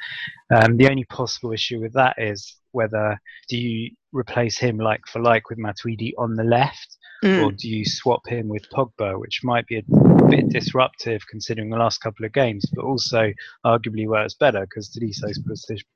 Um, 0.54 0.76
the 0.76 0.88
only 0.88 1.04
possible 1.04 1.52
issue 1.52 1.80
with 1.80 1.92
that 1.94 2.16
is 2.18 2.56
whether 2.72 3.18
do 3.48 3.56
you 3.56 3.90
replace 4.12 4.58
him 4.58 4.78
like 4.78 5.00
for 5.06 5.20
like 5.20 5.48
with 5.50 5.58
Matuidi 5.58 6.12
on 6.18 6.34
the 6.34 6.44
left, 6.44 6.96
mm. 7.24 7.44
or 7.44 7.52
do 7.52 7.68
you 7.68 7.84
swap 7.84 8.26
him 8.26 8.48
with 8.48 8.68
Pogba, 8.70 9.18
which 9.18 9.40
might 9.42 9.66
be 9.66 9.78
a 9.78 10.28
bit 10.28 10.48
disruptive 10.48 11.22
considering 11.28 11.70
the 11.70 11.76
last 11.76 11.98
couple 11.98 12.24
of 12.24 12.32
games, 12.32 12.64
but 12.74 12.84
also 12.84 13.32
arguably 13.64 14.06
it's 14.24 14.34
better 14.34 14.60
because 14.60 14.90
position 15.38 15.86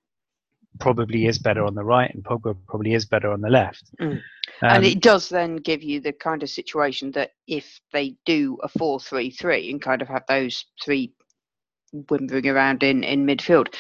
probably 0.81 1.27
is 1.27 1.39
better 1.39 1.65
on 1.65 1.75
the 1.75 1.85
right 1.85 2.13
and 2.15 2.25
Pogba 2.25 2.57
probably 2.67 2.95
is 2.95 3.05
better 3.05 3.31
on 3.31 3.41
the 3.41 3.51
left. 3.51 3.85
Mm. 4.01 4.13
Um, 4.13 4.21
and 4.63 4.85
it 4.85 5.01
does 5.01 5.29
then 5.29 5.57
give 5.57 5.83
you 5.83 6.01
the 6.01 6.13
kind 6.13 6.43
of 6.43 6.51
situation 6.51 7.11
that 7.13 7.33
if 7.47 7.81
they 7.93 8.17
do 8.25 8.59
a 8.63 8.69
4-3-3 8.69 9.71
and 9.71 9.83
kind 9.83 10.03
of 10.03 10.09
have 10.09 10.25
those 10.29 10.65
three 10.83 11.13
whimpering 12.09 12.49
around 12.49 12.83
in, 12.83 13.05
in 13.05 13.27
midfield, 13.27 13.75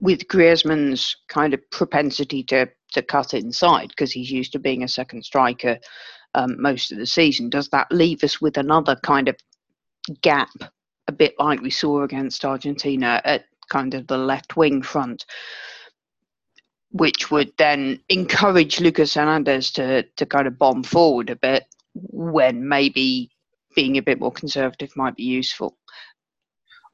with 0.00 0.26
Griezmann's 0.26 1.16
kind 1.28 1.54
of 1.54 1.70
propensity 1.70 2.42
to, 2.44 2.68
to 2.92 3.02
cut 3.02 3.34
inside 3.34 3.88
because 3.88 4.10
he's 4.10 4.30
used 4.30 4.52
to 4.52 4.58
being 4.58 4.82
a 4.82 4.88
second 4.88 5.24
striker 5.24 5.78
um, 6.34 6.60
most 6.60 6.92
of 6.92 6.98
the 6.98 7.06
season, 7.06 7.50
does 7.50 7.68
that 7.68 7.90
leave 7.92 8.24
us 8.24 8.40
with 8.40 8.56
another 8.56 8.96
kind 9.02 9.28
of 9.28 9.36
gap, 10.22 10.50
a 11.08 11.12
bit 11.12 11.34
like 11.38 11.60
we 11.60 11.70
saw 11.70 12.02
against 12.02 12.44
Argentina 12.44 13.20
at 13.24 13.44
kind 13.70 13.94
of 13.94 14.06
the 14.06 14.18
left 14.18 14.56
wing 14.56 14.82
front? 14.82 15.24
Which 16.92 17.30
would 17.30 17.52
then 17.56 17.98
encourage 18.08 18.80
Lucas 18.80 19.14
Hernandez 19.14 19.70
to, 19.72 20.02
to 20.02 20.26
kind 20.26 20.46
of 20.46 20.58
bomb 20.58 20.82
forward 20.82 21.30
a 21.30 21.36
bit 21.36 21.64
when 21.94 22.68
maybe 22.68 23.30
being 23.74 23.96
a 23.96 24.02
bit 24.02 24.20
more 24.20 24.32
conservative 24.32 24.94
might 24.96 25.16
be 25.16 25.24
useful. 25.24 25.76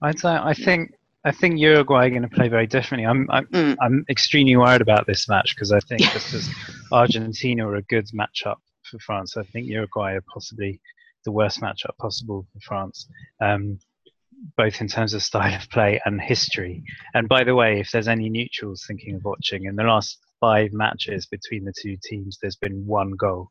I'd 0.01 0.19
say 0.19 0.31
I 0.31 0.55
think 0.55 0.93
I 1.25 1.33
think 1.33 1.59
Uruguay 1.59 2.07
are 2.07 2.11
going 2.11 2.23
to 2.23 2.29
play 2.29 2.49
very 2.49 2.67
differently. 2.67 3.07
I'm 3.07 3.29
I'm, 3.31 3.47
mm. 3.47 3.77
I'm 3.81 4.05
extremely 4.09 4.57
worried 4.57 4.81
about 4.81 5.07
this 5.07 5.29
match 5.29 5.55
because 5.55 5.73
I 5.73 5.81
think 5.81 6.01
just 6.13 6.33
as 6.35 6.49
Argentina 6.93 7.69
are 7.69 7.77
a 7.77 7.83
good 7.83 8.07
matchup 8.15 8.57
for 8.85 8.99
France, 9.01 9.37
I 9.37 9.43
think 9.43 9.67
Uruguay 9.67 10.15
are 10.15 10.25
possibly 10.33 10.81
the 11.25 11.33
worst 11.33 11.61
matchup 11.61 11.97
possible 11.99 12.47
for 12.53 12.61
France. 12.61 13.09
Um, 13.41 13.79
both 14.57 14.81
in 14.81 14.89
terms 14.89 15.15
of 15.15 15.23
style 15.23 15.55
of 15.55 15.69
play 15.71 16.01
and 16.05 16.21
history. 16.21 16.83
And 17.15 17.29
by 17.29 17.45
the 17.45 17.55
way, 17.55 17.81
if 17.81 17.91
there's 17.91 18.09
any 18.09 18.29
neutrals 18.29 18.85
thinking 18.87 19.17
of 19.17 19.25
watching, 19.25 19.65
in 19.65 19.77
the 19.77 19.85
last 19.85 20.19
five 20.41 20.73
matches 20.73 21.27
between 21.27 21.65
the 21.65 21.73
two 21.81 21.97
teams, 22.03 22.39
there's 22.41 22.57
been 22.57 22.87
one 22.87 23.13
goal. 23.13 23.51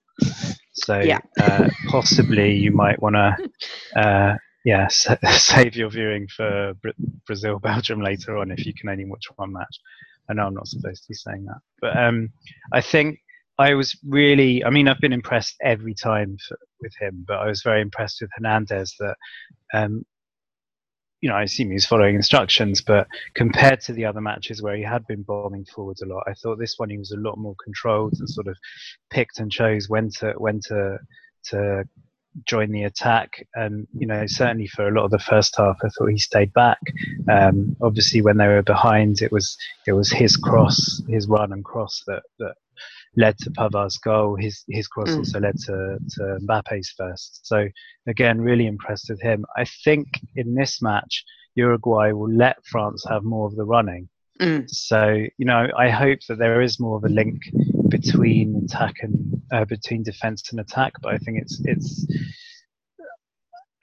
So 0.73 0.99
yeah. 0.99 1.19
uh, 1.39 1.69
possibly 1.87 2.55
you 2.55 2.71
might 2.71 3.01
want 3.01 3.15
to, 3.15 3.99
uh, 3.99 4.35
yeah, 4.63 4.87
save 5.31 5.75
your 5.75 5.89
viewing 5.89 6.27
for 6.27 6.73
Brazil 7.25 7.59
Belgium 7.63 8.01
later 8.01 8.37
on 8.37 8.51
if 8.51 8.65
you 8.65 8.73
can 8.73 8.89
only 8.89 9.05
watch 9.05 9.25
one 9.35 9.53
match. 9.53 9.79
I 10.29 10.33
know 10.33 10.47
I'm 10.47 10.53
not 10.53 10.67
supposed 10.67 11.03
to 11.03 11.09
be 11.09 11.15
saying 11.15 11.45
that, 11.45 11.59
but 11.81 11.97
um, 11.97 12.29
I 12.73 12.81
think 12.81 13.19
I 13.59 13.73
was 13.73 13.97
really, 14.05 14.63
I 14.63 14.69
mean, 14.69 14.87
I've 14.87 14.99
been 14.99 15.13
impressed 15.13 15.55
every 15.61 15.93
time 15.93 16.37
for, 16.47 16.57
with 16.81 16.93
him, 16.99 17.25
but 17.27 17.37
I 17.37 17.47
was 17.47 17.63
very 17.63 17.81
impressed 17.81 18.21
with 18.21 18.29
Hernandez 18.35 18.93
that 18.99 19.15
um, 19.73 20.05
you 21.21 21.29
know, 21.29 21.35
I 21.35 21.43
assume 21.43 21.71
he's 21.71 21.85
following 21.85 22.15
instructions, 22.15 22.81
but 22.81 23.07
compared 23.33 23.81
to 23.81 23.93
the 23.93 24.05
other 24.05 24.21
matches 24.21 24.61
where 24.61 24.75
he 24.75 24.83
had 24.83 25.05
been 25.07 25.23
bombing 25.23 25.65
forwards 25.65 26.01
a 26.01 26.05
lot, 26.05 26.23
I 26.27 26.33
thought 26.33 26.59
this 26.59 26.75
one 26.77 26.89
he 26.89 26.97
was 26.97 27.11
a 27.11 27.17
lot 27.17 27.37
more 27.37 27.55
controlled 27.63 28.13
and 28.19 28.29
sort 28.29 28.47
of 28.47 28.57
picked 29.09 29.39
and 29.39 29.51
chose 29.51 29.89
when 29.89 30.11
to 30.19 30.33
when 30.37 30.59
to 30.67 30.99
to 31.45 31.85
join 32.45 32.71
the 32.71 32.83
attack. 32.83 33.47
And 33.55 33.87
you 33.97 34.05
know, 34.05 34.27
certainly 34.27 34.67
for 34.67 34.87
a 34.87 34.91
lot 34.91 35.05
of 35.05 35.11
the 35.11 35.19
first 35.19 35.55
half, 35.57 35.77
I 35.83 35.89
thought 35.89 36.07
he 36.07 36.19
stayed 36.19 36.53
back. 36.53 36.79
Um, 37.29 37.75
obviously, 37.81 38.21
when 38.21 38.37
they 38.37 38.47
were 38.47 38.61
behind, 38.61 39.21
it 39.21 39.31
was 39.31 39.57
it 39.87 39.93
was 39.93 40.11
his 40.11 40.37
cross, 40.37 41.01
his 41.07 41.27
run 41.27 41.51
and 41.51 41.65
cross 41.65 42.03
that 42.05 42.23
that 42.37 42.55
led 43.17 43.37
to 43.39 43.51
Pavard's 43.51 43.97
goal. 43.97 44.35
His 44.35 44.63
his 44.69 44.87
cross 44.87 45.09
mm. 45.09 45.17
also 45.17 45.39
led 45.39 45.57
to, 45.65 45.97
to 46.11 46.37
Mbappe's 46.41 46.91
first. 46.91 47.45
So 47.45 47.67
again, 48.07 48.39
really 48.39 48.67
impressed 48.67 49.09
with 49.09 49.21
him. 49.21 49.45
I 49.57 49.65
think 49.83 50.07
in 50.35 50.53
this 50.53 50.81
match, 50.81 51.25
Uruguay 51.55 52.11
will 52.11 52.31
let 52.31 52.63
France 52.65 53.03
have 53.09 53.23
more 53.23 53.47
of 53.47 53.55
the 53.55 53.65
running. 53.65 54.07
Mm. 54.39 54.69
So 54.69 55.25
you 55.37 55.45
know, 55.45 55.67
I 55.75 55.89
hope 55.89 56.19
that 56.29 56.37
there 56.37 56.61
is 56.61 56.79
more 56.79 56.97
of 56.97 57.03
a 57.03 57.09
link 57.09 57.41
between 57.89 58.63
attack 58.65 58.95
and 59.01 59.41
uh, 59.51 59.65
between 59.65 60.03
defense 60.03 60.51
and 60.51 60.59
attack. 60.59 60.93
But 61.01 61.15
I 61.15 61.17
think 61.17 61.39
it's 61.41 61.59
it's 61.65 62.05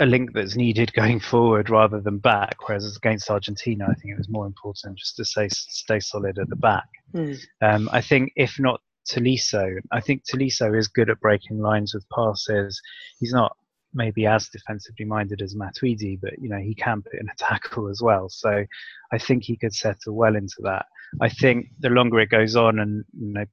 a 0.00 0.06
link 0.06 0.30
that's 0.32 0.54
needed 0.54 0.92
going 0.92 1.18
forward 1.32 1.70
rather 1.70 2.00
than 2.00 2.18
back. 2.18 2.56
Whereas 2.66 2.96
against 2.96 3.30
Argentina, 3.30 3.86
I 3.90 3.94
think 3.94 4.14
it 4.14 4.18
was 4.18 4.28
more 4.28 4.46
important 4.46 4.96
just 4.96 5.16
to 5.16 5.24
stay 5.24 5.48
stay 5.50 5.98
solid 5.98 6.38
at 6.38 6.48
the 6.48 6.56
back. 6.56 6.88
Mm. 7.12 7.44
Um, 7.60 7.88
I 7.92 8.00
think 8.00 8.32
if 8.36 8.60
not 8.60 8.80
Tolisso. 9.10 9.78
I 9.92 10.00
think 10.00 10.22
Tolisso 10.24 10.76
is 10.76 10.88
good 10.88 11.10
at 11.10 11.20
breaking 11.20 11.60
lines 11.60 11.94
with 11.94 12.06
passes. 12.10 12.80
He's 13.18 13.32
not 13.32 13.56
maybe 13.94 14.26
as 14.26 14.48
defensively 14.48 15.04
minded 15.04 15.40
as 15.40 15.54
Matuidi, 15.54 16.20
but 16.20 16.38
you 16.38 16.48
know 16.48 16.58
he 16.58 16.74
can 16.74 17.02
put 17.02 17.20
in 17.20 17.28
a 17.28 17.36
tackle 17.38 17.88
as 17.88 18.02
well. 18.02 18.28
So 18.28 18.64
I 19.12 19.18
think 19.18 19.44
he 19.44 19.56
could 19.56 19.74
settle 19.74 20.14
well 20.14 20.36
into 20.36 20.56
that. 20.62 20.86
I 21.20 21.28
think 21.28 21.68
the 21.80 21.90
longer 21.90 22.20
it 22.20 22.30
goes 22.30 22.56
on, 22.56 22.80
and 22.80 23.04
you 23.18 23.32
know 23.32 23.44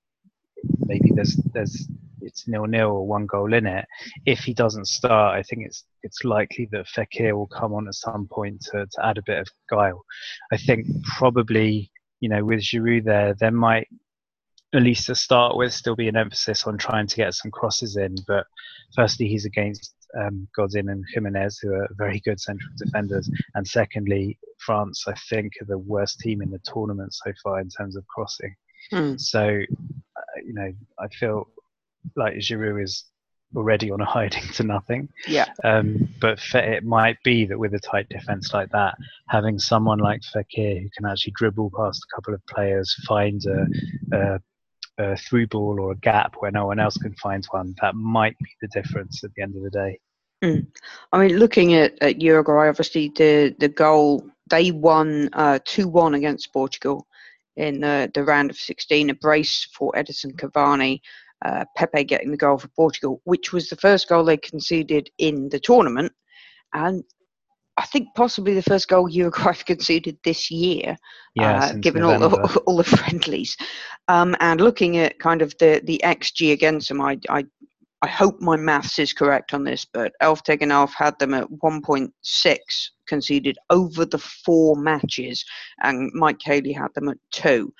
maybe 0.79 1.11
there's 1.15 1.35
there's 1.53 1.87
it's 2.21 2.47
nil 2.47 2.65
nil 2.65 2.89
or 2.89 3.07
one 3.07 3.25
goal 3.25 3.53
in 3.53 3.65
it. 3.65 3.85
If 4.25 4.39
he 4.39 4.53
doesn't 4.53 4.87
start, 4.87 5.37
I 5.37 5.43
think 5.43 5.65
it's 5.65 5.83
it's 6.03 6.23
likely 6.23 6.67
that 6.71 6.87
Fekir 6.87 7.33
will 7.33 7.47
come 7.47 7.73
on 7.73 7.87
at 7.87 7.95
some 7.95 8.27
point 8.27 8.61
to, 8.71 8.85
to 8.85 9.05
add 9.05 9.17
a 9.17 9.23
bit 9.25 9.39
of 9.39 9.47
guile. 9.69 10.03
I 10.51 10.57
think 10.57 10.87
probably 11.17 11.91
you 12.19 12.29
know 12.29 12.43
with 12.43 12.61
Giroud 12.61 13.05
there, 13.05 13.35
there 13.39 13.51
might 13.51 13.87
at 14.73 14.81
least 14.81 15.07
to 15.07 15.15
start 15.15 15.57
with, 15.57 15.73
still 15.73 15.95
be 15.95 16.07
an 16.07 16.15
emphasis 16.15 16.65
on 16.65 16.77
trying 16.77 17.07
to 17.07 17.15
get 17.15 17.33
some 17.33 17.51
crosses 17.51 17.97
in. 17.97 18.15
But 18.27 18.45
firstly, 18.95 19.27
he's 19.27 19.45
against 19.45 19.93
um, 20.19 20.47
Godin 20.55 20.89
and 20.89 21.03
Giménez, 21.15 21.55
who 21.61 21.73
are 21.73 21.89
very 21.97 22.21
good 22.21 22.39
central 22.39 22.71
defenders. 22.77 23.29
And 23.55 23.67
secondly, 23.67 24.37
France, 24.59 25.05
I 25.07 25.13
think, 25.29 25.53
are 25.61 25.65
the 25.65 25.77
worst 25.77 26.19
team 26.19 26.41
in 26.41 26.51
the 26.51 26.59
tournament 26.63 27.13
so 27.13 27.31
far 27.43 27.59
in 27.59 27.69
terms 27.69 27.95
of 27.95 28.07
crossing. 28.07 28.55
Mm. 28.93 29.19
So, 29.19 29.41
uh, 29.47 30.39
you 30.45 30.53
know, 30.53 30.71
I 30.99 31.07
feel 31.09 31.47
like 32.15 32.35
Giroud 32.35 32.83
is 32.83 33.05
already 33.55 33.91
on 33.91 34.01
a 34.01 34.05
hiding 34.09 34.47
to 34.53 34.63
nothing. 34.63 35.09
Yeah. 35.27 35.47
Um, 35.63 36.07
but 36.19 36.39
it 36.53 36.83
might 36.83 37.17
be 37.23 37.45
that 37.45 37.59
with 37.59 37.73
a 37.73 37.79
tight 37.79 38.09
defense 38.09 38.53
like 38.53 38.69
that, 38.71 38.95
having 39.27 39.59
someone 39.59 39.99
like 39.99 40.21
Fekir 40.21 40.81
who 40.81 40.89
can 40.95 41.05
actually 41.05 41.33
dribble 41.35 41.71
past 41.75 42.01
a 42.03 42.15
couple 42.15 42.33
of 42.33 42.45
players, 42.47 42.95
find 43.07 43.41
a, 43.45 44.15
a 44.15 44.39
a 45.01 45.17
through 45.17 45.47
ball 45.47 45.79
or 45.79 45.91
a 45.91 45.97
gap 45.97 46.35
where 46.39 46.51
no 46.51 46.67
one 46.67 46.79
else 46.79 46.97
can 46.97 47.13
find 47.15 47.45
one, 47.51 47.75
that 47.81 47.95
might 47.95 48.37
be 48.39 48.49
the 48.61 48.67
difference 48.69 49.23
at 49.23 49.31
the 49.35 49.41
end 49.41 49.55
of 49.55 49.63
the 49.63 49.69
day. 49.69 49.99
Mm. 50.43 50.67
I 51.11 51.19
mean, 51.19 51.37
looking 51.37 51.75
at, 51.75 51.93
at 52.01 52.21
Uruguay, 52.21 52.67
obviously 52.67 53.11
the 53.15 53.55
the 53.59 53.69
goal 53.69 54.25
they 54.49 54.71
won 54.71 55.29
uh, 55.33 55.59
two 55.65 55.85
uh, 55.85 55.91
one 55.91 56.15
against 56.15 56.53
Portugal 56.53 57.07
in 57.55 57.81
the, 57.81 58.11
the 58.13 58.23
round 58.23 58.49
of 58.49 58.57
16, 58.57 59.09
a 59.09 59.13
brace 59.15 59.67
for 59.73 59.95
Edison 59.95 60.33
Cavani, 60.33 60.99
uh, 61.43 61.65
Pepe 61.75 62.03
getting 62.03 62.31
the 62.31 62.37
goal 62.37 62.57
for 62.57 62.67
Portugal, 62.69 63.21
which 63.25 63.51
was 63.51 63.69
the 63.69 63.75
first 63.75 64.07
goal 64.07 64.23
they 64.23 64.37
conceded 64.37 65.09
in 65.17 65.49
the 65.49 65.59
tournament, 65.59 66.11
and 66.73 67.03
I 67.77 67.85
think 67.85 68.09
possibly 68.15 68.53
the 68.53 68.61
first 68.61 68.87
goal 68.87 69.09
Uruguay 69.09 69.53
conceded 69.65 70.17
this 70.23 70.51
year, 70.51 70.97
yeah, 71.35 71.65
uh, 71.65 71.73
given 71.73 72.03
all 72.03 72.19
the, 72.19 72.61
all 72.65 72.77
the 72.77 72.83
friendlies. 72.83 73.55
Um, 74.07 74.35
and 74.39 74.59
looking 74.59 74.97
at 74.97 75.19
kind 75.19 75.41
of 75.41 75.57
the, 75.59 75.81
the 75.85 76.01
XG 76.03 76.51
against 76.51 76.89
them, 76.89 77.01
I, 77.01 77.17
I, 77.29 77.45
I 78.01 78.07
hope 78.07 78.41
my 78.41 78.57
maths 78.57 78.99
is 78.99 79.13
correct 79.13 79.53
on 79.53 79.63
this, 79.63 79.85
but 79.85 80.13
Elf 80.21 80.43
Tegenalf 80.43 80.93
had 80.93 81.17
them 81.19 81.33
at 81.33 81.47
1.6 81.47 82.57
conceded 83.07 83.57
over 83.69 84.05
the 84.05 84.17
four 84.17 84.75
matches, 84.75 85.45
and 85.83 86.11
Mike 86.13 86.39
Caley 86.39 86.73
had 86.73 86.93
them 86.95 87.09
at 87.09 87.17
two. 87.31 87.73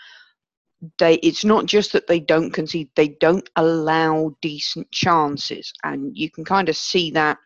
They, 0.97 1.15
it's 1.15 1.45
not 1.45 1.65
just 1.65 1.91
that 1.93 2.07
they 2.07 2.19
don't 2.19 2.51
concede; 2.51 2.89
they 2.95 3.09
don't 3.19 3.47
allow 3.55 4.35
decent 4.41 4.91
chances, 4.91 5.73
and 5.83 6.15
you 6.15 6.29
can 6.29 6.43
kind 6.43 6.69
of 6.69 6.75
see 6.75 7.11
that 7.11 7.37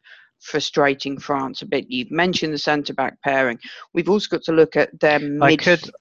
frustrating 0.45 1.17
France 1.17 1.61
a 1.61 1.65
bit. 1.65 1.89
You've 1.89 2.11
mentioned 2.11 2.53
the 2.53 2.57
centre 2.57 2.93
back 2.93 3.21
pairing. 3.21 3.59
We've 3.93 4.09
also 4.09 4.27
got 4.29 4.43
to 4.43 4.51
look 4.51 4.75
at 4.75 4.97
their 4.99 5.19
mid. 5.19 5.41
I 5.41 5.55
could, 5.55 5.91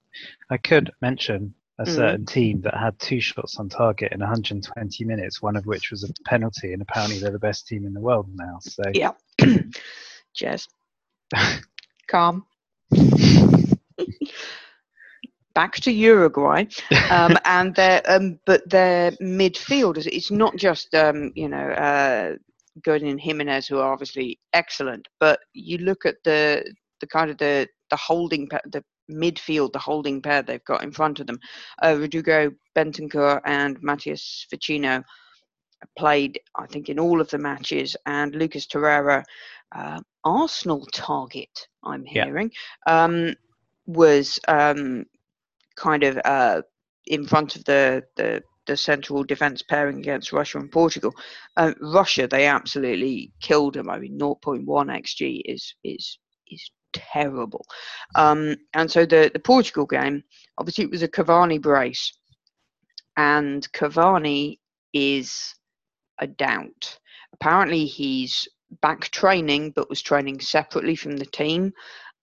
I 0.50 0.56
could 0.58 0.90
mention 1.00 1.54
a 1.78 1.84
mm. 1.84 1.94
certain 1.94 2.26
team 2.26 2.60
that 2.60 2.74
had 2.74 2.98
two 2.98 3.20
shots 3.20 3.58
on 3.58 3.68
target 3.68 4.12
in 4.12 4.20
120 4.20 5.04
minutes, 5.04 5.42
one 5.42 5.56
of 5.56 5.66
which 5.66 5.90
was 5.90 6.04
a 6.04 6.12
penalty, 6.24 6.72
and 6.72 6.82
apparently 6.82 7.18
they're 7.18 7.32
the 7.32 7.38
best 7.38 7.66
team 7.66 7.86
in 7.86 7.94
the 7.94 8.00
world 8.00 8.28
now. 8.34 8.58
So 8.60 8.82
yeah, 8.92 9.12
cheers. 10.34 10.68
Calm. 12.06 12.44
Back 15.54 15.76
to 15.76 15.92
Uruguay, 15.92 16.66
um, 17.10 17.38
and 17.44 17.74
their 17.74 18.02
um, 18.06 18.38
but 18.44 18.68
their 18.68 19.12
midfielders. 19.12 20.06
It's 20.06 20.30
not 20.30 20.56
just 20.56 20.94
um, 20.94 21.32
you 21.34 21.48
know 21.48 21.56
uh, 21.70 22.34
Godin 22.82 23.08
and 23.08 23.20
Giménez 23.20 23.68
who 23.68 23.78
are 23.78 23.92
obviously 23.92 24.38
excellent, 24.52 25.06
but 25.20 25.40
you 25.52 25.78
look 25.78 26.04
at 26.06 26.16
the 26.24 26.64
the 27.00 27.06
kind 27.06 27.30
of 27.30 27.38
the 27.38 27.68
the 27.90 27.96
holding 27.96 28.48
the 28.66 28.84
midfield, 29.10 29.72
the 29.72 29.78
holding 29.78 30.22
pair 30.22 30.42
they've 30.42 30.64
got 30.64 30.82
in 30.82 30.92
front 30.92 31.20
of 31.20 31.26
them. 31.26 31.38
Uh, 31.82 31.96
Rodrigo 31.98 32.50
Bentancur 32.76 33.40
and 33.44 33.80
Matias 33.82 34.46
Vecino 34.52 35.02
played, 35.96 36.40
I 36.56 36.66
think, 36.66 36.88
in 36.88 36.98
all 36.98 37.20
of 37.20 37.28
the 37.30 37.38
matches, 37.38 37.96
and 38.06 38.34
Lucas 38.34 38.66
Torreira, 38.66 39.22
uh, 39.74 40.00
Arsenal 40.24 40.86
target, 40.92 41.68
I'm 41.84 42.04
hearing, 42.04 42.50
yeah. 42.86 43.04
um, 43.04 43.34
was 43.86 44.40
um, 44.48 45.04
kind 45.76 46.02
of 46.02 46.18
uh, 46.24 46.62
in 47.06 47.26
front 47.26 47.56
of 47.56 47.64
the, 47.64 48.02
the 48.16 48.42
the 48.66 48.76
central 48.76 49.24
defence 49.24 49.62
pairing 49.62 49.98
against 49.98 50.32
Russia 50.32 50.58
and 50.58 50.70
Portugal. 50.70 51.14
Uh, 51.56 51.72
Russia, 51.80 52.26
they 52.26 52.46
absolutely 52.46 53.32
killed 53.40 53.74
them. 53.74 53.90
I 53.90 53.98
mean, 53.98 54.18
0.1 54.18 54.64
xg 54.64 55.42
is 55.44 55.74
is 55.84 56.18
is 56.48 56.70
terrible. 56.92 57.66
Um, 58.14 58.56
and 58.74 58.90
so 58.90 59.04
the, 59.04 59.30
the 59.32 59.40
Portugal 59.40 59.86
game, 59.86 60.22
obviously, 60.58 60.84
it 60.84 60.90
was 60.90 61.02
a 61.02 61.08
Cavani 61.08 61.60
brace, 61.60 62.12
and 63.16 63.70
Cavani 63.72 64.58
is 64.92 65.54
a 66.20 66.26
doubt. 66.26 66.98
Apparently, 67.32 67.84
he's 67.84 68.48
back 68.80 69.10
training, 69.10 69.72
but 69.74 69.90
was 69.90 70.02
training 70.02 70.40
separately 70.40 70.96
from 70.96 71.16
the 71.16 71.26
team. 71.26 71.72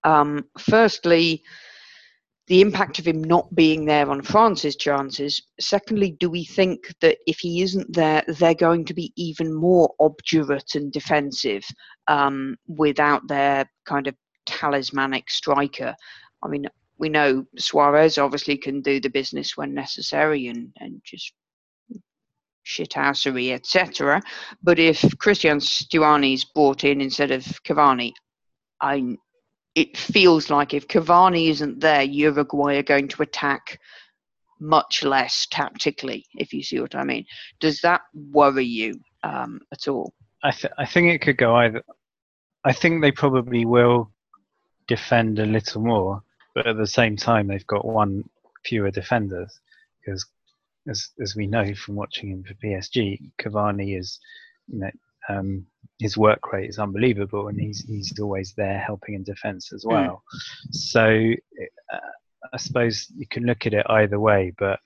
Um, 0.04 0.46
firstly, 0.58 1.44
the 2.52 2.60
impact 2.60 3.00
of 3.00 3.08
him 3.08 3.24
not 3.24 3.56
being 3.56 3.86
there 3.86 4.10
on 4.10 4.22
France's 4.22 4.76
chances. 4.76 5.42
Secondly, 5.62 6.18
do 6.20 6.30
we 6.30 6.44
think 6.44 6.94
that 7.00 7.18
if 7.26 7.40
he 7.40 7.62
isn't 7.62 7.94
there, 7.94 8.26
they're 8.28 8.54
going 8.54 8.84
to 8.84 8.94
be 8.94 9.14
even 9.16 9.54
more 9.54 9.96
obdurate 10.02 10.76
and 10.76 10.92
defensive 10.92 11.64
um, 12.10 12.58
without 12.68 13.26
their 13.30 13.64
kind 13.86 14.06
of 14.06 14.16
talismanic 14.46 15.30
striker. 15.30 15.96
I 16.44 16.50
mean, 16.50 16.66
we 16.98 17.08
know 17.08 17.46
Suarez 17.58 18.18
obviously 18.18 18.58
can 18.58 18.82
do 18.82 19.00
the 19.00 19.10
business 19.10 19.56
when 19.56 19.74
necessary 19.74 20.48
and, 20.48 20.74
and 20.76 21.02
just 21.06 21.32
shithousery, 22.68 23.54
etc. 23.54 24.22
But 24.62 24.78
if 24.78 25.18
Christian 25.20 25.60
Stuani's 25.60 26.44
brought 26.44 26.84
in 26.84 27.00
instead 27.00 27.32
of 27.32 27.44
Cavani, 27.64 28.12
I 28.82 29.16
it 29.76 29.98
feels 29.98 30.50
like 30.50 30.74
if 30.74 30.88
Cavani 30.88 31.50
isn't 31.50 31.80
there, 31.80 32.04
Uruguay 32.04 32.78
are 32.78 32.84
going 32.84 33.08
to 33.10 33.22
attack 33.22 33.80
much 34.60 35.04
less 35.04 35.48
tactically, 35.50 36.26
if 36.36 36.54
you 36.54 36.64
see 36.64 36.80
what 36.80 36.96
I 36.96 37.04
mean. 37.04 37.26
Does 37.60 37.82
that 37.82 38.02
worry 38.14 38.66
you 38.66 39.00
um, 39.24 39.62
at 39.72 39.88
all? 39.88 40.14
I, 40.44 40.52
th- 40.52 40.74
I 40.78 40.86
think 40.86 41.08
it 41.08 41.22
could 41.22 41.38
go 41.38 41.56
either. 41.56 41.84
I 42.64 42.74
think 42.74 43.02
they 43.02 43.12
probably 43.12 43.66
will 43.66 44.12
defend 44.88 45.40
a 45.40 45.46
little 45.46 45.82
more, 45.82 46.22
but 46.54 46.68
at 46.68 46.78
the 46.78 46.88
same 46.88 47.16
time 47.16 47.48
they've 47.48 47.66
got 47.68 47.86
one 47.86 48.24
fewer 48.66 48.92
defenders 48.92 49.60
because, 50.00 50.26
as 50.90 51.10
as 51.22 51.36
we 51.36 51.48
know 51.48 51.74
from 51.74 51.96
watching 51.96 52.30
him 52.30 52.44
for 52.44 52.54
PSG, 52.56 53.32
Cavani 53.40 54.00
is, 54.00 54.20
you 54.68 54.80
know, 54.80 54.92
um, 55.30 55.66
his 56.00 56.18
work 56.18 56.52
rate 56.52 56.70
is 56.70 56.80
unbelievable, 56.80 57.48
and 57.48 57.60
he's 57.60 57.82
he's 57.82 58.20
always 58.20 58.54
there 58.56 58.80
helping 58.80 59.16
in 59.16 59.24
defence 59.24 59.72
as 59.74 59.84
hmm. 59.84 59.94
well. 59.94 60.24
Mm. 60.70 60.76
So 60.76 61.34
uh, 61.94 62.00
I 62.54 62.58
suppose 62.58 63.08
you 63.16 63.28
can 63.28 63.44
look 63.44 63.66
at 63.66 63.74
it 63.74 63.86
either 63.90 64.20
way, 64.20 64.54
but. 64.58 64.80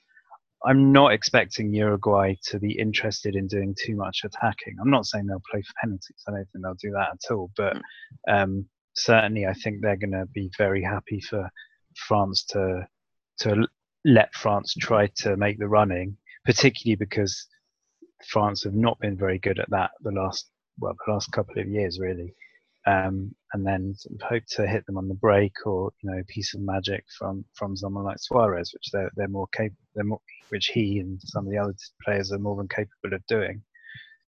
I'm 0.67 0.91
not 0.91 1.12
expecting 1.12 1.71
Uruguay 1.74 2.34
to 2.45 2.58
be 2.58 2.71
interested 2.71 3.36
in 3.36 3.45
doing 3.45 3.76
too 3.80 3.95
much 3.95 4.21
attacking. 4.24 4.78
I'm 4.82 4.89
not 4.89 5.06
saying 5.06 5.28
they'll 5.28 5.39
play 5.52 5.62
for 5.62 5.74
penalties. 5.80 6.24
I 6.28 6.32
don't 6.32 6.45
think 6.52 6.63
they'll 6.63 6.74
do 6.82 6.89
that 6.93 7.10
at 7.12 7.32
all. 7.32 7.52
But 7.56 7.74
hmm. 7.74 8.34
um, 8.34 8.65
certainly 8.95 9.45
I 9.45 9.54
think 9.54 9.82
they're 9.82 9.95
going 9.95 10.13
to 10.13 10.26
be 10.34 10.50
very 10.58 10.82
happy 10.82 11.19
for 11.21 11.50
France 11.95 12.45
to 12.45 12.88
to 13.39 13.67
let 14.06 14.34
France 14.34 14.74
try 14.74 15.08
to 15.17 15.36
make 15.36 15.60
the 15.60 15.67
running, 15.67 16.17
particularly 16.45 16.95
because 16.95 17.48
France 18.28 18.63
have 18.63 18.73
not 18.73 18.99
been 18.99 19.17
very 19.17 19.39
good 19.39 19.60
at 19.60 19.69
that 19.69 19.91
the 20.01 20.12
last 20.12 20.49
well 20.80 20.95
the 21.06 21.12
last 21.12 21.32
couple 21.32 21.60
of 21.60 21.67
years 21.67 21.99
really. 21.99 22.34
Um, 22.88 23.34
and 23.54 23.65
then 23.65 23.95
hope 24.21 24.43
to 24.51 24.67
hit 24.67 24.86
them 24.86 24.97
on 24.99 25.08
the 25.08 25.15
break 25.15 25.54
or 25.65 25.91
you 26.01 26.12
know 26.12 26.19
a 26.19 26.23
piece 26.25 26.54
of 26.54 26.62
magic 26.62 27.04
from 27.17 27.43
from 27.56 27.75
someone 27.75 28.04
like 28.04 28.19
Suarez, 28.19 28.71
which 28.73 28.91
they're 28.93 29.10
they're 29.15 29.28
more 29.28 29.47
capable, 29.56 30.21
which 30.49 30.67
he 30.67 30.99
and 30.99 31.19
some 31.23 31.47
of 31.47 31.51
the 31.51 31.58
other 31.58 31.73
players 32.04 32.32
are 32.32 32.38
more 32.38 32.56
than 32.56 32.67
capable 32.67 33.15
of 33.15 33.25
doing. 33.28 33.63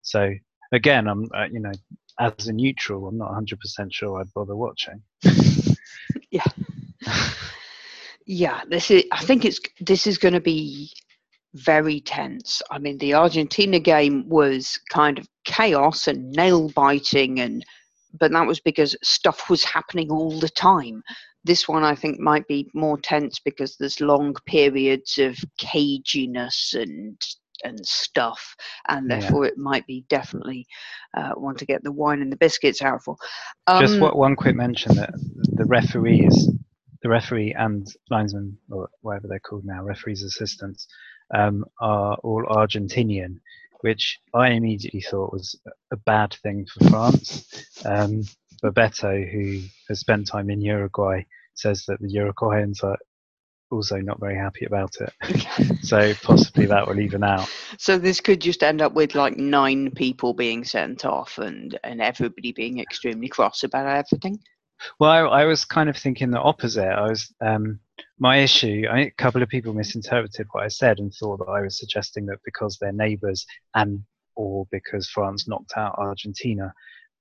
So 0.00 0.32
again, 0.72 1.06
I'm 1.06 1.28
uh, 1.34 1.48
you 1.52 1.60
know 1.60 1.72
as 2.18 2.48
a 2.48 2.52
neutral, 2.52 3.06
I'm 3.06 3.18
not 3.18 3.32
100% 3.32 3.92
sure 3.92 4.20
I'd 4.20 4.32
bother 4.32 4.56
watching. 4.56 5.02
yeah. 6.30 6.44
yeah, 8.26 8.62
this 8.68 8.90
is. 8.90 9.04
I 9.12 9.22
think 9.22 9.44
it's. 9.44 9.60
This 9.80 10.06
is 10.06 10.18
going 10.18 10.34
to 10.34 10.40
be 10.40 10.90
very 11.56 12.00
tense. 12.00 12.62
I 12.70 12.78
mean, 12.78 12.98
the 12.98 13.14
Argentina 13.14 13.78
game 13.78 14.28
was 14.28 14.78
kind 14.90 15.18
of 15.18 15.28
chaos 15.44 16.06
and 16.06 16.30
nail 16.32 16.68
biting, 16.70 17.40
and 17.40 17.64
but 18.18 18.32
that 18.32 18.46
was 18.46 18.60
because 18.60 18.96
stuff 19.02 19.50
was 19.50 19.64
happening 19.64 20.10
all 20.10 20.38
the 20.38 20.48
time. 20.48 21.02
This 21.44 21.68
one, 21.68 21.84
I 21.84 21.94
think, 21.94 22.18
might 22.18 22.46
be 22.48 22.68
more 22.74 22.98
tense 22.98 23.38
because 23.38 23.76
there's 23.76 24.00
long 24.00 24.34
periods 24.46 25.18
of 25.18 25.36
caginess 25.60 26.74
and 26.74 27.20
and 27.64 27.84
stuff, 27.86 28.54
and 28.88 29.10
therefore 29.10 29.44
yeah. 29.44 29.52
it 29.52 29.58
might 29.58 29.86
be 29.86 30.04
definitely 30.08 30.66
uh, 31.16 31.32
want 31.36 31.58
to 31.58 31.66
get 31.66 31.82
the 31.82 31.92
wine 31.92 32.20
and 32.20 32.30
the 32.30 32.36
biscuits 32.36 32.82
out 32.82 33.02
for. 33.02 33.16
Um, 33.66 33.80
Just 33.80 34.00
what, 34.00 34.16
one 34.16 34.36
quick 34.36 34.56
mention 34.56 34.94
that 34.96 35.10
the 35.14 35.64
referee 35.64 36.26
is 36.26 36.50
the 37.02 37.08
referee 37.08 37.54
and 37.56 37.86
linesman 38.10 38.58
or 38.70 38.88
whatever 39.02 39.28
they're 39.28 39.38
called 39.38 39.64
now, 39.64 39.82
referees 39.82 40.22
assistants, 40.22 40.88
um, 41.34 41.64
are 41.80 42.16
all 42.22 42.44
Argentinian, 42.44 43.40
which 43.80 44.18
I 44.34 44.50
immediately 44.50 45.00
thought 45.00 45.32
was 45.32 45.58
a 45.92 45.96
bad 45.96 46.36
thing 46.42 46.66
for 46.66 46.88
France. 46.88 47.66
Um, 47.84 48.22
Bebeto, 48.62 49.30
who 49.30 49.62
has 49.88 50.00
spent 50.00 50.26
time 50.26 50.50
in 50.50 50.60
Uruguay, 50.60 51.22
says 51.54 51.84
that 51.86 52.00
the 52.00 52.08
Uruguayans 52.08 52.82
are 52.82 52.96
also 53.70 53.96
not 53.96 54.20
very 54.20 54.36
happy 54.36 54.64
about 54.64 54.94
it. 55.00 55.78
so 55.82 56.14
possibly 56.22 56.66
that 56.66 56.86
will 56.86 57.00
even 57.00 57.24
out. 57.24 57.48
So 57.78 57.98
this 57.98 58.20
could 58.20 58.40
just 58.40 58.62
end 58.62 58.80
up 58.80 58.92
with 58.94 59.14
like 59.14 59.36
nine 59.36 59.90
people 59.90 60.34
being 60.34 60.64
sent 60.64 61.04
off 61.04 61.38
and 61.38 61.78
and 61.84 62.00
everybody 62.00 62.52
being 62.52 62.78
extremely 62.78 63.28
cross 63.28 63.64
about 63.64 63.86
everything. 63.86 64.38
Well, 65.00 65.10
I, 65.10 65.42
I 65.42 65.44
was 65.46 65.64
kind 65.64 65.88
of 65.88 65.96
thinking 65.96 66.30
the 66.30 66.40
opposite. 66.40 66.86
I 66.86 67.08
was 67.08 67.32
um, 67.40 67.80
my 68.18 68.38
issue. 68.38 68.84
I 68.90 69.00
a 69.00 69.10
couple 69.10 69.42
of 69.42 69.48
people 69.48 69.74
misinterpreted 69.74 70.46
what 70.52 70.64
I 70.64 70.68
said 70.68 70.98
and 70.98 71.12
thought 71.12 71.38
that 71.38 71.50
I 71.50 71.60
was 71.60 71.78
suggesting 71.78 72.26
that 72.26 72.38
because 72.44 72.78
they're 72.78 72.92
neighbours 72.92 73.46
and 73.74 74.02
or 74.34 74.66
because 74.70 75.08
France 75.08 75.48
knocked 75.48 75.72
out 75.76 75.98
Argentina, 75.98 76.72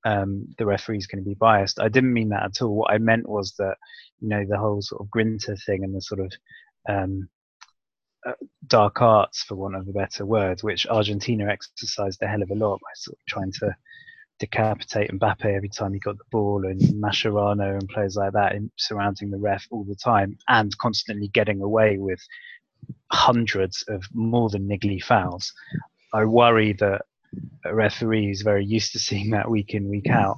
um, 0.06 0.48
the 0.58 0.66
referee 0.66 0.98
is 0.98 1.08
going 1.08 1.24
to 1.24 1.28
be 1.28 1.36
biased. 1.36 1.80
I 1.80 1.90
didn't 1.90 2.14
mean 2.14 2.30
that 2.30 2.44
at 2.44 2.62
all. 2.62 2.76
What 2.76 2.92
I 2.92 2.98
meant 2.98 3.28
was 3.28 3.54
that, 3.58 3.78
you 4.20 4.30
know, 4.30 4.46
the 4.46 4.58
whole 4.58 4.82
sort 4.82 5.02
of 5.02 5.10
Grinter 5.10 5.56
thing 5.66 5.84
and 5.84 5.96
the 5.96 6.02
sort 6.02 6.22
of 6.22 6.32
um, 6.88 7.30
uh, 8.26 8.34
dark 8.68 9.02
arts, 9.02 9.44
for 9.44 9.56
want 9.56 9.76
of 9.76 9.88
a 9.88 9.94
better 9.94 10.26
word, 10.26 10.62
which 10.62 10.88
Argentina 10.88 11.48
exercised 11.48 12.22
a 12.22 12.28
hell 12.28 12.44
of 12.44 12.52
a 12.52 12.56
lot 12.56 12.80
by 12.82 12.90
sort 12.96 13.18
of 13.18 13.26
trying 13.28 13.52
to 13.54 13.76
decapitate 14.40 15.12
Mbappe 15.12 15.46
every 15.46 15.70
time 15.70 15.94
he 15.94 16.00
got 16.00 16.18
the 16.18 16.24
ball, 16.32 16.66
and 16.66 16.80
Mascherano 17.02 17.80
and 17.80 17.88
players 17.90 18.16
like 18.16 18.34
that 18.34 18.56
in, 18.56 18.72
surrounding 18.78 19.30
the 19.30 19.38
ref 19.38 19.66
all 19.72 19.84
the 19.84 19.96
time, 19.96 20.38
and 20.48 20.78
constantly 20.78 21.28
getting 21.30 21.62
away 21.62 21.98
with 21.98 22.20
hundreds 23.12 23.84
of 23.88 24.04
more 24.14 24.50
than 24.50 24.68
niggly 24.68 25.04
fouls. 25.04 25.54
I 26.14 26.26
worry 26.26 26.74
that 26.74 27.02
a 27.66 27.74
referee 27.74 28.28
who's 28.28 28.42
very 28.42 28.66
used 28.66 28.94
to 28.94 29.00
seeing 29.00 29.32
that 29.32 29.50
week 29.50 29.74
in, 29.74 29.90
week 29.90 30.10
out, 30.10 30.38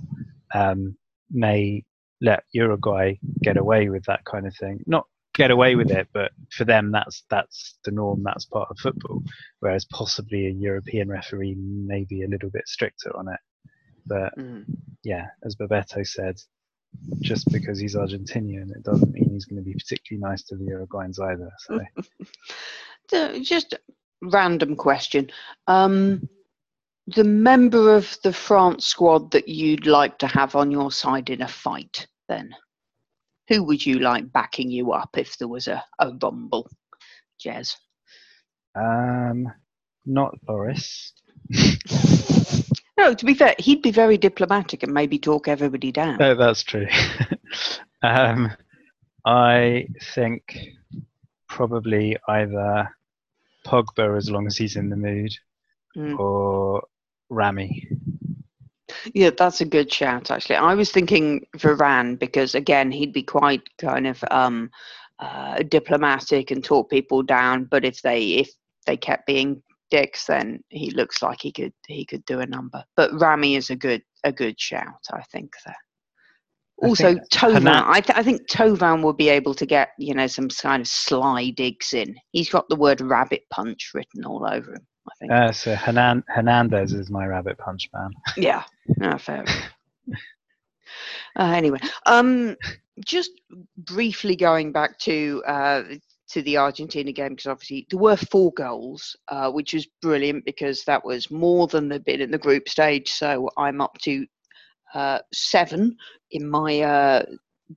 um, 0.53 0.95
may 1.31 1.83
let 2.21 2.43
Uruguay 2.51 3.15
get 3.43 3.57
away 3.57 3.89
with 3.89 4.03
that 4.05 4.25
kind 4.25 4.47
of 4.47 4.55
thing. 4.55 4.83
Not 4.88 5.05
get 5.33 5.51
away 5.51 5.75
with 5.75 5.91
it, 5.91 6.07
but 6.13 6.31
for 6.51 6.65
them, 6.65 6.91
that's 6.91 7.23
that's 7.29 7.77
the 7.86 7.91
norm. 7.91 8.23
That's 8.23 8.45
part 8.45 8.69
of 8.71 8.79
football. 8.79 9.21
Whereas 9.60 9.86
possibly 9.86 10.47
a 10.47 10.51
European 10.51 11.10
referee 11.10 11.55
may 11.57 12.05
be 12.05 12.23
a 12.23 12.27
little 12.27 12.49
bit 12.49 12.67
stricter 12.67 13.15
on 13.15 13.27
it. 13.27 13.39
But 14.07 14.37
mm. 14.37 14.65
yeah, 15.03 15.27
as 15.43 15.55
Bebeto 15.55 16.05
said, 16.05 16.37
just 17.21 17.51
because 17.51 17.79
he's 17.79 17.95
Argentinian, 17.95 18.71
it 18.71 18.83
doesn't 18.83 19.11
mean 19.11 19.29
he's 19.29 19.45
going 19.45 19.61
to 19.61 19.65
be 19.65 19.73
particularly 19.73 20.21
nice 20.21 20.43
to 20.43 20.55
the 20.55 20.65
Uruguayans 20.65 21.19
either. 21.19 21.51
So. 23.09 23.39
just 23.39 23.73
random 24.21 24.75
question. 24.75 25.29
Um, 25.67 26.27
the 27.07 27.23
member 27.23 27.95
of 27.95 28.17
the 28.23 28.33
France 28.33 28.85
squad 28.85 29.31
that 29.31 29.47
you'd 29.47 29.87
like 29.87 30.17
to 30.19 30.27
have 30.27 30.55
on 30.55 30.71
your 30.71 30.91
side 30.91 31.29
in 31.29 31.41
a 31.41 31.47
fight, 31.47 32.05
then? 32.27 32.53
Who 33.47 33.63
would 33.63 33.85
you 33.85 33.99
like 33.99 34.29
backing 34.33 34.69
you 34.69 34.91
up 34.91 35.17
if 35.17 35.37
there 35.37 35.47
was 35.47 35.69
a, 35.69 35.81
a 35.99 36.11
rumble, 36.21 36.69
Jez? 37.41 37.75
Um, 38.75 39.49
not 40.05 40.35
Boris. 40.41 41.13
no, 42.97 43.13
to 43.13 43.25
be 43.25 43.33
fair, 43.33 43.55
he'd 43.60 43.81
be 43.81 43.91
very 43.91 44.17
diplomatic 44.17 44.83
and 44.83 44.93
maybe 44.93 45.19
talk 45.19 45.47
everybody 45.47 45.91
down. 45.91 46.17
No, 46.17 46.36
that's 46.36 46.63
true. 46.63 46.88
um, 48.03 48.51
I 49.25 49.88
think 50.13 50.57
probably 51.47 52.17
either 52.27 52.89
Pogba, 53.65 54.17
as 54.17 54.29
long 54.31 54.47
as 54.47 54.57
he's 54.57 54.75
in 54.75 54.89
the 54.89 54.95
mood, 54.95 55.31
mm. 55.95 56.17
or 56.17 56.83
Rami. 57.29 57.88
Yeah, 59.13 59.31
that's 59.38 59.62
a 59.62 59.65
good 59.65 59.91
shout. 59.91 60.31
Actually, 60.31 60.55
I 60.55 60.73
was 60.73 60.91
thinking 60.91 61.45
Varane 61.57 62.17
because 62.17 62.55
again, 62.55 62.91
he'd 62.91 63.13
be 63.13 63.23
quite 63.23 63.63
kind 63.77 64.07
of 64.07 64.23
um, 64.31 64.71
uh, 65.19 65.63
diplomatic 65.63 66.51
and 66.51 66.63
talk 66.63 66.89
people 66.89 67.21
down. 67.21 67.65
But 67.65 67.86
if 67.86 68.01
they 68.01 68.23
if 68.27 68.49
they 68.86 68.97
kept 68.97 69.27
being 69.27 69.62
dicks, 69.89 70.26
then 70.26 70.63
he 70.69 70.91
looks 70.91 71.21
like 71.21 71.39
he 71.41 71.52
could 71.52 71.73
he 71.88 72.06
could 72.06 72.26
do 72.26 72.39
a 72.39 72.45
number. 72.45 72.84
But 72.95 73.19
Rami 73.19 73.56
is 73.56 73.69
a 73.69 73.76
good 73.76 74.02
a 74.23 74.32
good 74.32 74.60
shout. 74.60 75.04
I 75.12 75.21
think 75.32 75.54
there. 75.65 75.76
Also, 76.84 77.15
Thauvin. 77.34 77.67
I, 77.67 78.02
th- 78.02 78.15
I 78.15 78.21
think 78.21 78.47
Thauvin 78.47 79.02
will 79.02 79.13
be 79.13 79.30
able 79.30 79.56
to 79.56 79.65
get 79.65 79.89
you 79.97 80.13
know 80.13 80.28
some 80.28 80.47
kind 80.50 80.82
of 80.82 80.88
sly 80.88 81.50
digs 81.50 81.93
in. 81.93 82.15
He's 82.32 82.50
got 82.50 82.69
the 82.69 82.76
word 82.76 83.02
rabbit 83.02 83.43
punch 83.52 83.91
written 83.95 84.26
all 84.26 84.45
over 84.45 84.73
him. 84.76 84.88
I 85.10 85.13
think. 85.19 85.32
Uh, 85.32 85.52
so 85.52 85.73
Hernan- 85.76 86.23
Hernandez 86.28 86.93
is 86.93 87.10
my 87.10 87.26
rabbit 87.26 87.58
punch 87.58 87.89
man. 87.93 88.12
Yeah, 88.38 88.63
no, 88.97 89.17
fair. 89.17 89.43
uh, 91.36 91.52
anyway, 91.56 91.80
um, 92.06 92.56
just 93.06 93.32
briefly 93.78 94.36
going 94.36 94.71
back 94.71 95.00
to 95.00 95.41
uh, 95.47 95.84
to 96.29 96.41
the 96.41 96.57
Argentina 96.57 97.11
game 97.11 97.29
because 97.29 97.47
obviously 97.47 97.87
there 97.89 97.99
were 97.99 98.17
four 98.17 98.51
goals, 98.53 99.15
uh, 99.29 99.49
which 99.51 99.73
was 99.73 99.87
brilliant 100.01 100.45
because 100.45 100.83
that 100.83 101.03
was 101.03 101.31
more 101.31 101.67
than 101.67 101.87
the 101.87 101.99
bit 101.99 102.21
in 102.21 102.31
the 102.31 102.37
group 102.37 102.67
stage. 102.67 103.09
So 103.09 103.49
I'm 103.57 103.81
up 103.81 103.97
to 103.99 104.25
uh, 104.93 105.19
seven 105.33 105.95
in 106.31 106.47
my 106.49 106.81
uh, 106.81 107.23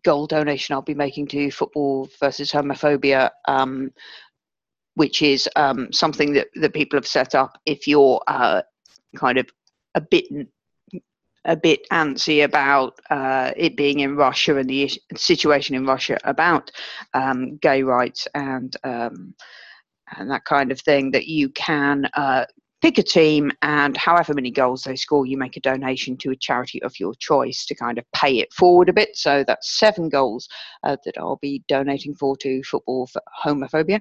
goal 0.04 0.26
donation 0.26 0.74
I'll 0.74 0.82
be 0.82 0.94
making 0.94 1.26
to 1.28 1.50
Football 1.50 2.08
versus 2.20 2.52
Homophobia 2.52 3.30
um, 3.48 3.90
which 4.94 5.22
is 5.22 5.48
um, 5.56 5.92
something 5.92 6.32
that, 6.34 6.48
that 6.56 6.74
people 6.74 6.96
have 6.96 7.06
set 7.06 7.34
up 7.34 7.58
if 7.66 7.86
you're 7.86 8.20
uh, 8.26 8.62
kind 9.16 9.38
of 9.38 9.46
a 9.94 10.00
bit 10.00 10.24
a 11.44 11.57
bit 11.57 11.87
antsy 11.90 12.44
about 12.44 12.98
uh, 13.11 13.53
it 13.57 13.76
being 13.76 14.00
in 14.00 14.16
Russia 14.16 14.57
and 14.57 14.68
the 14.68 14.90
situation 15.16 15.74
in 15.74 15.87
Russia 15.87 16.18
about 16.24 16.70
um, 17.14 17.57
gay 17.59 17.83
rights 17.83 18.29
and 18.35 18.76
um, 18.85 19.35
and 20.16 20.31
that 20.31 20.44
kind 20.44 20.70
of 20.70 20.81
thing. 20.81 21.11
That 21.11 21.26
you 21.26 21.48
can 21.50 22.07
uh, 22.14 22.44
pick 22.83 22.98
a 22.98 23.03
team 23.03 23.53
and 23.62 23.96
however 23.96 24.35
many 24.35 24.50
goals 24.50 24.85
they 24.85 24.96
score, 24.96 25.26
you 25.26 25.37
make 25.37 25.57
a 25.57 25.61
donation 25.61 26.16
to 26.18 26.31
a 26.31 26.37
charity 26.37 26.83
of 26.83 26.98
your 26.98 27.14
choice 27.14 27.66
to 27.66 27.74
kind 27.74 27.98
of 27.98 28.05
pay 28.14 28.38
it 28.38 28.53
forward 28.53 28.88
a 28.88 28.92
bit. 28.92 29.16
So 29.16 29.44
that's 29.46 29.79
seven 29.79 30.09
goals 30.09 30.48
uh, 30.85 30.96
that 31.05 31.18
I'll 31.18 31.38
be 31.40 31.62
donating 31.68 32.14
for 32.14 32.37
to 32.38 32.62
Football 32.62 33.07
for 33.07 33.22
Homophobia 33.44 34.00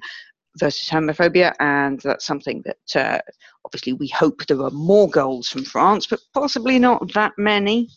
versus 0.59 0.89
homophobia, 0.89 1.53
and 1.59 1.99
that's 2.01 2.25
something 2.25 2.63
that 2.65 2.95
uh, 2.95 3.19
obviously 3.65 3.93
we 3.93 4.07
hope 4.07 4.45
there 4.45 4.61
are 4.61 4.71
more 4.71 5.09
goals 5.09 5.47
from 5.47 5.63
France, 5.63 6.07
but 6.07 6.19
possibly 6.33 6.79
not 6.79 7.13
that 7.13 7.33
many 7.37 7.89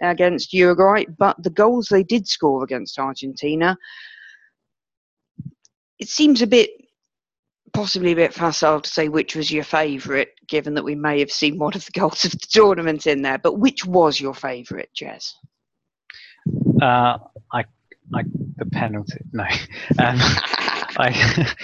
against 0.00 0.52
Uruguay. 0.52 1.04
But 1.18 1.42
the 1.42 1.50
goals 1.50 1.86
they 1.86 2.02
did 2.02 2.28
score 2.28 2.64
against 2.64 2.98
Argentina, 2.98 3.76
it 5.98 6.08
seems 6.08 6.42
a 6.42 6.46
bit 6.46 6.70
possibly 7.72 8.12
a 8.12 8.16
bit 8.16 8.34
facile 8.34 8.80
to 8.80 8.90
say 8.90 9.08
which 9.08 9.36
was 9.36 9.50
your 9.50 9.64
favourite, 9.64 10.28
given 10.46 10.74
that 10.74 10.84
we 10.84 10.94
may 10.94 11.18
have 11.20 11.30
seen 11.30 11.58
one 11.58 11.74
of 11.74 11.84
the 11.84 11.92
goals 11.92 12.24
of 12.24 12.32
the 12.32 12.46
tournament 12.50 13.06
in 13.06 13.22
there. 13.22 13.38
But 13.38 13.58
which 13.58 13.84
was 13.84 14.20
your 14.20 14.34
favourite, 14.34 14.88
Jez? 14.98 15.32
Uh, 16.80 17.18
I, 17.52 17.64
I, 18.14 18.22
the 18.56 18.66
penalty. 18.72 19.20
No, 19.32 19.44
um, 19.98 20.18
I, 20.96 21.54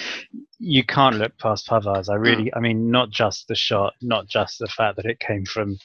you 0.59 0.85
can't 0.85 1.17
look 1.17 1.37
past 1.39 1.67
Pavard's. 1.67 2.09
I 2.09 2.15
really, 2.15 2.47
mm. 2.47 2.57
I 2.57 2.61
mean, 2.61 2.91
not 2.91 3.11
just 3.11 3.49
the 3.49 3.55
shot, 3.55 3.95
not 4.03 4.29
just 4.29 4.59
the 4.59 4.69
fact 4.69 4.97
that 4.97 5.07
it 5.07 5.21
came 5.21 5.45
from 5.45 5.79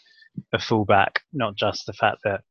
a 0.53 0.59
fullback, 0.59 1.21
not 1.33 1.55
just 1.55 1.85
the 1.85 1.93
fact 1.93 2.19
that 2.23 2.41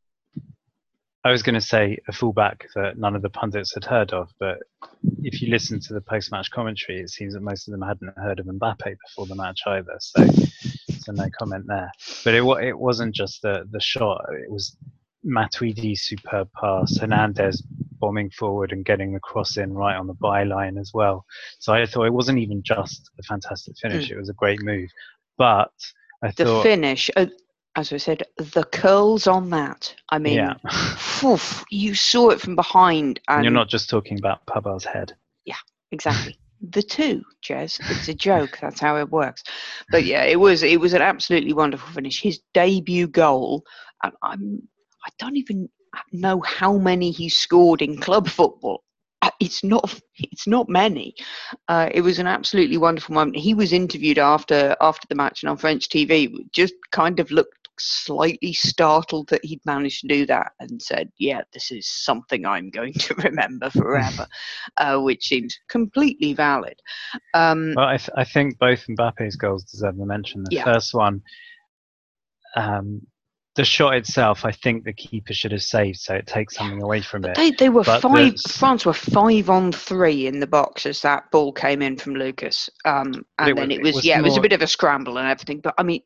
I 1.25 1.31
was 1.31 1.43
going 1.43 1.57
to 1.57 1.61
say 1.61 1.99
a 2.09 2.13
fullback 2.13 2.69
that 2.75 2.97
none 2.97 3.17
of 3.17 3.23
the 3.23 3.31
pundits 3.31 3.75
had 3.75 3.85
heard 3.85 4.13
of, 4.13 4.31
but 4.39 4.59
if 5.23 5.43
you 5.43 5.51
listen 5.51 5.81
to 5.81 5.93
the 5.93 6.01
post-match 6.01 6.51
commentary, 6.51 7.01
it 7.01 7.11
seems 7.11 7.35
that 7.35 7.43
most 7.43 7.67
of 7.67 7.73
them 7.73 7.83
hadn't 7.83 8.17
heard 8.17 8.39
of 8.39 8.47
Mbappe 8.47 8.97
before 9.07 9.27
the 9.27 9.35
match 9.35 9.61
either. 9.67 9.97
So, 9.99 10.27
so 11.01 11.13
no 11.13 11.29
comment 11.39 11.67
there. 11.67 11.91
But 12.25 12.35
it 12.35 12.45
it 12.63 12.79
wasn't 12.79 13.15
just 13.15 13.43
the 13.43 13.69
the 13.71 13.81
shot; 13.81 14.25
it 14.31 14.51
was 14.51 14.77
Matuidi's 15.29 16.03
superb 16.03 16.49
pass, 16.59 16.99
Hernandez 16.99 17.63
bombing 18.01 18.31
forward 18.31 18.73
and 18.73 18.85
getting 18.85 19.13
the 19.13 19.21
cross 19.21 19.57
in 19.57 19.73
right 19.73 19.97
on 19.97 20.07
the 20.07 20.15
byline 20.15 20.81
as 20.81 20.93
well. 20.95 21.25
So 21.59 21.73
I 21.73 21.85
thought 21.87 22.07
it 22.07 22.13
wasn't 22.13 22.39
even 22.39 22.63
just 22.63 23.11
a 23.19 23.23
fantastic 23.23 23.77
finish; 23.79 24.09
mm. 24.09 24.13
it 24.13 24.19
was 24.19 24.29
a 24.29 24.35
great 24.35 24.63
move. 24.63 24.89
But 25.37 25.73
I 26.23 26.31
the 26.33 26.45
thought 26.45 26.63
finish. 26.63 27.11
Uh, 27.17 27.27
as 27.77 27.93
I 27.93 27.97
said, 27.99 28.25
the 28.37 28.65
curls 28.65 29.27
on 29.27 29.51
that. 29.51 29.95
I 30.09 30.19
mean, 30.19 30.37
yeah. 30.37 30.55
oof, 31.25 31.65
you 31.71 31.95
saw 31.95 32.31
it 32.31 32.41
from 32.41 32.57
behind. 32.57 33.21
And, 33.29 33.45
you're 33.45 33.53
not 33.53 33.69
just 33.69 33.89
talking 33.89 34.19
about 34.19 34.45
Pavard's 34.47 34.85
head. 34.85 35.15
Yeah, 35.45 35.55
exactly. 35.93 36.39
the 36.71 36.83
two, 36.83 37.23
Jez. 37.45 37.79
It's 37.91 38.09
a 38.09 38.15
joke. 38.15 38.59
That's 38.61 38.81
how 38.81 38.97
it 38.97 39.11
works. 39.11 39.45
But 39.91 40.05
yeah, 40.05 40.25
it 40.25 40.41
was 40.41 40.63
it 40.63 40.81
was 40.81 40.93
an 40.93 41.03
absolutely 41.03 41.53
wonderful 41.53 41.93
finish. 41.93 42.21
His 42.21 42.41
debut 42.53 43.07
goal. 43.07 43.65
I'm 44.23 44.63
I 45.09 45.11
don't 45.19 45.37
even 45.37 45.69
know 46.13 46.41
how 46.41 46.77
many 46.77 47.11
he 47.11 47.29
scored 47.29 47.81
in 47.81 47.99
club 47.99 48.29
football. 48.29 48.85
Uh, 49.23 49.31
it's 49.41 49.65
not 49.65 49.99
it's 50.19 50.47
not 50.47 50.69
many. 50.69 51.15
Uh, 51.67 51.89
it 51.93 52.03
was 52.03 52.19
an 52.19 52.27
absolutely 52.27 52.77
wonderful 52.77 53.15
moment. 53.15 53.37
He 53.37 53.55
was 53.55 53.73
interviewed 53.73 54.19
after 54.19 54.77
after 54.81 55.07
the 55.09 55.15
match 55.15 55.43
and 55.43 55.51
on 55.51 55.57
French 55.57 55.89
TV, 55.89 56.33
just 56.53 56.75
kind 56.93 57.19
of 57.19 57.31
looked 57.31 57.55
slightly 57.81 58.53
startled 58.53 59.29
that 59.29 59.45
he'd 59.45 59.65
managed 59.65 60.03
to 60.03 60.09
do 60.09 60.27
that 60.27 60.53
and 60.61 60.81
said, 60.81 61.11
"Yeah, 61.19 61.41
this 61.53 61.71
is 61.71 61.89
something 61.89 62.45
I'm 62.45 62.71
going 62.71 62.93
to 62.93 63.15
remember 63.25 63.71
forever," 63.71 64.27
uh, 64.77 64.99
which 64.99 65.27
seems 65.27 65.59
completely 65.69 66.35
valid. 66.35 66.79
Um, 67.33 67.73
well, 67.77 67.87
I, 67.87 67.97
th- 67.97 68.11
I, 68.15 68.25
think 68.25 68.59
both 68.59 68.87
Mbappe's 68.87 69.37
goals 69.37 69.65
deserve 69.65 69.99
a 69.99 70.07
mention. 70.07 70.45
The 70.45 70.57
yeah. 70.57 70.65
first 70.65 70.93
one. 70.93 71.23
Um, 72.57 73.03
the 73.59 73.65
shot 73.65 73.97
itself, 73.97 74.45
I 74.45 74.53
think 74.53 74.85
the 74.85 74.93
keeper 74.93 75.35
should 75.35 75.51
have 75.51 75.65
saved, 75.65 75.99
so 75.99 76.15
it 76.15 76.29
takes 76.29 76.55
something 76.55 76.81
away 76.81 77.03
from 77.03 77.25
it. 77.25 77.35
They, 77.35 77.51
they 77.51 77.69
were 77.69 77.83
but 77.83 78.01
five. 78.01 78.41
France 78.41 78.87
were 78.87 78.93
five 78.93 79.51
on 79.51 79.73
three 79.73 80.29
in 80.29 80.39
the 80.39 80.47
box 80.47 80.87
as 80.87 81.03
that 81.03 81.29
ball 81.33 81.53
came 81.53 81.83
in 81.83 81.97
from 81.97 82.15
Lucas, 82.15 82.71
um, 82.85 83.27
and 83.41 83.51
it 83.51 83.57
then 83.57 83.69
was, 83.69 83.77
it 83.77 83.83
was, 83.83 83.95
was 83.97 84.05
yeah, 84.05 84.19
more, 84.19 84.27
it 84.27 84.29
was 84.29 84.37
a 84.37 84.41
bit 84.41 84.53
of 84.53 84.63
a 84.63 84.67
scramble 84.69 85.19
and 85.19 85.27
everything. 85.27 85.59
But 85.59 85.75
I 85.77 85.83
mean, 85.83 86.03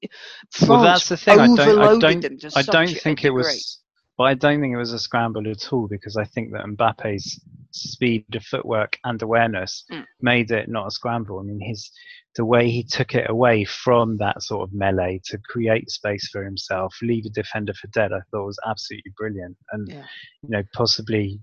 France 0.51 0.69
well, 0.69 0.83
that's 0.83 1.11
the 1.11 1.17
thing. 1.19 1.39
I 1.39 1.47
don't, 1.47 1.61
I 1.61 1.99
don't, 1.99 2.57
I 2.57 2.63
don't 2.63 2.89
think 2.89 3.23
it 3.23 3.31
was. 3.31 3.82
But 4.19 4.25
I 4.25 4.35
don't 4.35 4.61
think 4.61 4.75
it 4.75 4.79
was 4.79 4.93
a 4.93 4.99
scramble 4.99 5.49
at 5.49 5.73
all 5.73 5.89
because 5.89 6.17
I 6.17 6.25
think 6.25 6.53
that 6.53 6.65
Mbappe's 6.65 7.41
speed 7.71 8.27
of 8.35 8.45
footwork 8.45 8.99
and 9.05 9.21
awareness 9.23 9.85
mm. 9.91 10.05
made 10.21 10.51
it 10.51 10.69
not 10.69 10.87
a 10.87 10.91
scramble. 10.91 11.41
I 11.41 11.43
mean, 11.43 11.61
his 11.61 11.91
the 12.35 12.45
way 12.45 12.71
he 12.71 12.83
took 12.83 13.15
it 13.15 13.29
away 13.29 13.65
from 13.65 14.17
that 14.17 14.43
sort 14.43 14.67
of 14.67 14.75
melee 14.75 15.21
to 15.27 15.39
create 15.39 15.91
space 15.91 16.29
for 16.29 16.43
himself, 16.43 16.95
leave 17.03 17.27
a 17.27 17.31
defender 17.31 17.75
for 17.75 17.89
dead, 17.89 18.13
I 18.13 18.21
thought 18.31 18.47
was 18.47 18.59
absolutely 18.67 19.13
brilliant. 19.17 19.57
And 19.73 19.89
yeah. 19.89 20.05
you 20.43 20.49
know, 20.49 20.63
possibly 20.73 21.41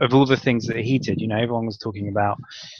of 0.00 0.12
all 0.12 0.26
the 0.26 0.36
things 0.36 0.66
that 0.66 0.76
he 0.76 0.98
did, 0.98 1.20
you 1.20 1.26
know, 1.26 1.38
everyone 1.38 1.66
was 1.66 1.78
talking 1.78 2.08
about 2.08 2.38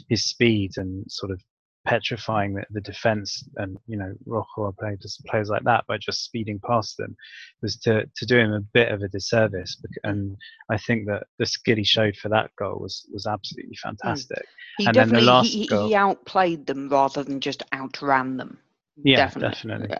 his 0.08 0.24
speed 0.24 0.72
and 0.76 1.04
sort 1.08 1.32
of 1.32 1.40
petrifying 1.86 2.54
the, 2.54 2.64
the 2.70 2.80
defense 2.80 3.42
and 3.56 3.78
you 3.86 3.96
know 3.96 4.12
Rojo 4.26 4.74
played 4.78 5.00
players 5.26 5.48
like 5.48 5.64
that 5.64 5.86
by 5.86 5.96
just 5.96 6.24
speeding 6.24 6.60
past 6.60 6.96
them 6.98 7.16
was 7.62 7.76
to 7.78 8.04
to 8.16 8.26
do 8.26 8.38
him 8.38 8.52
a 8.52 8.60
bit 8.60 8.92
of 8.92 9.02
a 9.02 9.08
disservice 9.08 9.80
and 10.04 10.36
I 10.70 10.76
think 10.76 11.06
that 11.06 11.26
the 11.38 11.46
skill 11.46 11.76
he 11.76 11.84
showed 11.84 12.16
for 12.16 12.28
that 12.28 12.50
goal 12.58 12.78
was 12.78 13.08
was 13.12 13.26
absolutely 13.26 13.78
hmm. 13.82 13.88
fantastic 13.88 14.44
he 14.76 14.86
and 14.86 14.94
definitely 14.94 15.26
the 15.26 15.42
he, 15.42 15.66
goal, 15.66 15.88
he, 15.88 15.94
outplayed 15.94 16.66
them 16.66 16.88
rather 16.90 17.22
than 17.22 17.40
just 17.40 17.62
outran 17.74 18.36
them 18.36 18.58
yeah 19.02 19.16
definitely, 19.16 19.54
definitely. 19.54 19.88
Yeah. 19.90 19.98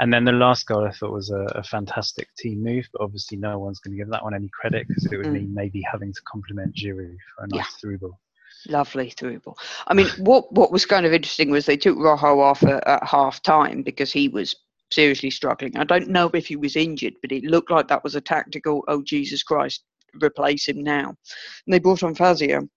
And 0.00 0.12
then 0.12 0.24
the 0.24 0.32
last 0.32 0.66
goal 0.66 0.84
I 0.84 0.90
thought 0.90 1.12
was 1.12 1.30
a, 1.30 1.44
a 1.54 1.62
fantastic 1.62 2.28
team 2.36 2.62
move, 2.64 2.88
but 2.92 3.02
obviously 3.02 3.36
no 3.36 3.58
one's 3.58 3.78
going 3.78 3.96
to 3.96 4.02
give 4.02 4.10
that 4.10 4.24
one 4.24 4.34
any 4.34 4.48
credit 4.48 4.88
because 4.88 5.04
it 5.04 5.16
would 5.16 5.26
mm. 5.26 5.32
mean 5.32 5.54
maybe 5.54 5.82
having 5.82 6.12
to 6.12 6.20
compliment 6.26 6.74
Giroud 6.74 7.16
for 7.36 7.44
a 7.44 7.48
nice 7.48 7.58
yeah. 7.58 7.78
through 7.78 7.98
ball. 7.98 8.18
Lovely 8.68 9.10
through 9.10 9.40
ball. 9.40 9.58
I 9.88 9.94
mean, 9.94 10.08
what 10.18 10.52
what 10.52 10.70
was 10.70 10.86
kind 10.86 11.04
of 11.04 11.12
interesting 11.12 11.50
was 11.50 11.66
they 11.66 11.76
took 11.76 11.98
Rojo 11.98 12.40
off 12.40 12.62
at, 12.62 12.86
at 12.86 13.04
half 13.04 13.42
time 13.42 13.82
because 13.82 14.12
he 14.12 14.28
was 14.28 14.54
seriously 14.90 15.30
struggling. 15.30 15.76
I 15.76 15.84
don't 15.84 16.08
know 16.08 16.30
if 16.34 16.46
he 16.46 16.56
was 16.56 16.76
injured, 16.76 17.14
but 17.22 17.32
it 17.32 17.44
looked 17.44 17.70
like 17.70 17.88
that 17.88 18.04
was 18.04 18.14
a 18.14 18.20
tactical. 18.20 18.84
Oh 18.88 19.02
Jesus 19.02 19.42
Christ! 19.42 19.84
Replace 20.22 20.68
him 20.68 20.82
now. 20.82 21.08
And 21.08 21.74
they 21.74 21.80
brought 21.80 22.04
on 22.04 22.14
Fazio, 22.14 22.68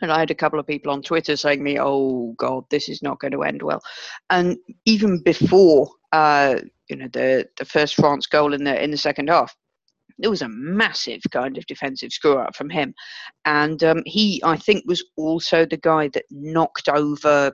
and 0.00 0.12
I 0.12 0.18
had 0.18 0.30
a 0.30 0.34
couple 0.34 0.58
of 0.58 0.66
people 0.66 0.92
on 0.92 1.02
Twitter 1.02 1.36
saying 1.36 1.62
me, 1.62 1.78
"Oh 1.78 2.34
God, 2.38 2.64
this 2.70 2.88
is 2.88 3.02
not 3.02 3.20
going 3.20 3.32
to 3.32 3.42
end 3.42 3.62
well." 3.62 3.82
And 4.30 4.56
even 4.86 5.22
before, 5.22 5.90
uh, 6.12 6.60
you 6.88 6.96
know, 6.96 7.08
the 7.12 7.46
the 7.58 7.64
first 7.64 7.96
France 7.96 8.26
goal 8.26 8.54
in 8.54 8.64
the 8.64 8.82
in 8.82 8.90
the 8.90 8.96
second 8.96 9.28
half, 9.28 9.54
there 10.20 10.30
was 10.30 10.42
a 10.42 10.48
massive 10.48 11.20
kind 11.30 11.56
of 11.58 11.66
defensive 11.66 12.12
screw 12.12 12.38
up 12.38 12.54
from 12.54 12.70
him, 12.70 12.94
and 13.44 13.82
um, 13.84 14.02
he, 14.06 14.40
I 14.44 14.56
think, 14.56 14.84
was 14.86 15.04
also 15.16 15.64
the 15.64 15.78
guy 15.78 16.08
that 16.08 16.24
knocked 16.30 16.88
over. 16.88 17.52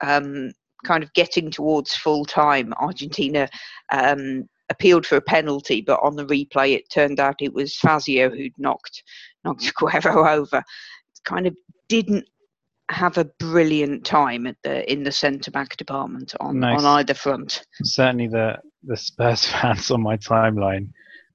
Um, 0.00 0.52
kind 0.84 1.02
of 1.02 1.12
getting 1.12 1.50
towards 1.50 1.96
full 1.96 2.24
time, 2.24 2.72
Argentina 2.78 3.48
um, 3.92 4.48
appealed 4.70 5.04
for 5.04 5.16
a 5.16 5.20
penalty, 5.20 5.80
but 5.80 5.98
on 6.04 6.14
the 6.14 6.24
replay 6.26 6.74
it 6.74 6.88
turned 6.88 7.18
out 7.18 7.34
it 7.40 7.52
was 7.52 7.76
Fazio 7.76 8.30
who'd 8.30 8.52
knocked 8.58 9.02
knocked 9.44 9.62
Aguero 9.74 10.28
over 10.28 10.62
kind 11.24 11.46
of 11.46 11.56
didn't 11.88 12.26
have 12.90 13.18
a 13.18 13.24
brilliant 13.38 14.04
time 14.04 14.46
at 14.46 14.56
the 14.62 14.90
in 14.90 15.02
the 15.02 15.12
centre 15.12 15.50
back 15.50 15.76
department 15.76 16.34
on, 16.40 16.60
nice. 16.60 16.78
on 16.78 16.86
either 16.98 17.14
front. 17.14 17.64
Certainly, 17.82 18.28
the 18.28 18.58
the 18.84 18.96
Spurs 18.96 19.44
fans 19.52 19.90
on 19.90 20.02
my 20.02 20.16
timeline 20.16 20.88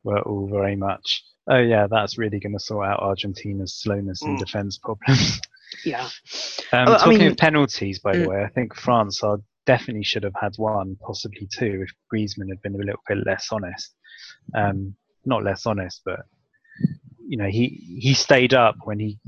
were 0.03 0.21
all 0.21 0.47
very 0.47 0.75
much. 0.75 1.23
Oh 1.47 1.59
yeah, 1.59 1.87
that's 1.89 2.17
really 2.17 2.39
going 2.39 2.53
to 2.53 2.59
sort 2.59 2.87
out 2.87 3.01
Argentina's 3.01 3.73
slowness 3.73 4.21
and 4.21 4.37
mm. 4.37 4.39
defence 4.39 4.77
problems. 4.77 5.39
Yeah. 5.83 6.07
Um, 6.71 6.85
well, 6.85 6.99
talking 6.99 7.15
I 7.15 7.17
mean, 7.17 7.31
of 7.31 7.37
penalties, 7.37 7.97
by 7.97 8.13
mm. 8.13 8.23
the 8.23 8.29
way, 8.29 8.43
I 8.43 8.47
think 8.49 8.75
France 8.75 9.23
are 9.23 9.39
definitely 9.65 10.03
should 10.03 10.21
have 10.21 10.35
had 10.39 10.53
one, 10.57 10.97
possibly 11.01 11.47
two, 11.51 11.83
if 11.83 11.89
Griezmann 12.13 12.49
had 12.49 12.61
been 12.61 12.75
a 12.75 12.77
little 12.77 13.01
bit 13.07 13.25
less 13.25 13.47
honest. 13.51 13.95
Um, 14.53 14.95
not 15.25 15.43
less 15.43 15.65
honest, 15.65 16.01
but 16.05 16.19
you 17.27 17.37
know, 17.37 17.47
he 17.47 17.97
he 17.99 18.13
stayed 18.13 18.53
up 18.53 18.75
when 18.83 18.99
he 18.99 19.19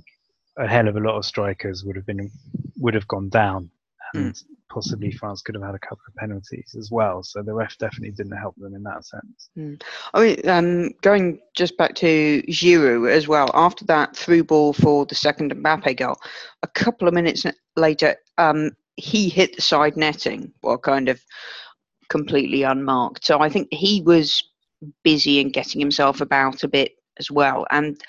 a 0.57 0.67
hell 0.67 0.87
of 0.87 0.95
a 0.95 0.99
lot 0.99 1.17
of 1.17 1.25
strikers 1.25 1.83
would 1.83 1.95
have 1.95 2.05
been 2.05 2.29
would 2.77 2.93
have 2.93 3.07
gone 3.07 3.29
down, 3.29 3.69
and 4.13 4.33
mm. 4.33 4.43
possibly 4.69 5.11
France 5.11 5.41
could 5.41 5.55
have 5.55 5.63
had 5.63 5.75
a 5.75 5.79
couple 5.79 6.01
of 6.07 6.15
penalties 6.15 6.75
as 6.77 6.89
well. 6.91 7.23
So 7.23 7.41
the 7.41 7.53
ref 7.53 7.77
definitely 7.77 8.11
didn't 8.11 8.37
help 8.37 8.55
them 8.57 8.75
in 8.75 8.83
that 8.83 9.05
sense. 9.05 9.49
Mm. 9.57 9.81
I 10.13 10.23
mean, 10.23 10.49
um, 10.49 10.89
going 11.01 11.39
just 11.55 11.77
back 11.77 11.95
to 11.95 12.41
Giroud 12.43 13.09
as 13.09 13.27
well. 13.27 13.49
After 13.53 13.85
that 13.85 14.15
through 14.15 14.43
ball 14.43 14.73
for 14.73 15.05
the 15.05 15.15
second 15.15 15.53
Mbappe 15.53 15.97
goal, 15.97 16.17
a 16.63 16.67
couple 16.67 17.07
of 17.07 17.13
minutes 17.13 17.45
later, 17.75 18.15
um, 18.37 18.71
he 18.97 19.29
hit 19.29 19.55
the 19.55 19.61
side 19.61 19.97
netting, 19.97 20.53
well, 20.61 20.77
kind 20.77 21.09
of 21.09 21.21
completely 22.09 22.63
unmarked. 22.63 23.25
So 23.25 23.39
I 23.39 23.49
think 23.49 23.67
he 23.71 24.01
was 24.01 24.43
busy 25.03 25.41
and 25.41 25.53
getting 25.53 25.81
himself 25.81 26.21
about 26.21 26.63
a 26.63 26.67
bit 26.67 26.93
as 27.17 27.31
well. 27.31 27.65
And 27.71 27.99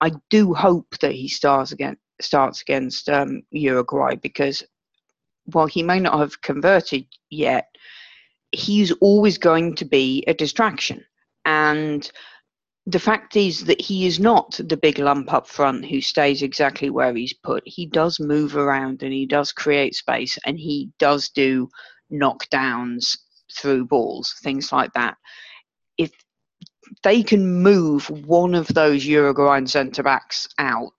I 0.00 0.12
do 0.30 0.54
hope 0.54 0.98
that 1.00 1.12
he 1.12 1.28
starts 1.28 1.72
again 1.72 1.96
starts 2.20 2.62
against 2.62 3.08
um, 3.08 3.42
Uruguay 3.50 4.14
because 4.16 4.62
while 5.46 5.66
he 5.66 5.82
may 5.82 6.00
not 6.00 6.18
have 6.18 6.40
converted 6.42 7.06
yet, 7.30 7.68
he's 8.52 8.92
always 8.92 9.38
going 9.38 9.74
to 9.76 9.84
be 9.84 10.24
a 10.26 10.34
distraction. 10.34 11.04
And 11.44 12.10
the 12.86 13.00
fact 13.00 13.36
is 13.36 13.64
that 13.64 13.80
he 13.80 14.06
is 14.06 14.20
not 14.20 14.58
the 14.62 14.76
big 14.76 14.98
lump 14.98 15.32
up 15.32 15.48
front 15.48 15.84
who 15.84 16.00
stays 16.00 16.42
exactly 16.42 16.88
where 16.88 17.14
he's 17.14 17.32
put. 17.32 17.62
He 17.66 17.86
does 17.86 18.20
move 18.20 18.56
around 18.56 19.02
and 19.02 19.12
he 19.12 19.26
does 19.26 19.52
create 19.52 19.94
space 19.94 20.38
and 20.46 20.58
he 20.58 20.90
does 20.98 21.28
do 21.30 21.68
knockdowns 22.12 23.16
through 23.52 23.86
balls, 23.86 24.34
things 24.42 24.72
like 24.72 24.92
that. 24.92 25.16
If 25.98 26.12
they 27.02 27.24
can 27.24 27.62
move 27.62 28.08
one 28.08 28.54
of 28.54 28.68
those 28.68 29.04
Uruguayan 29.04 29.66
centre 29.66 30.04
backs 30.04 30.46
out, 30.58 30.92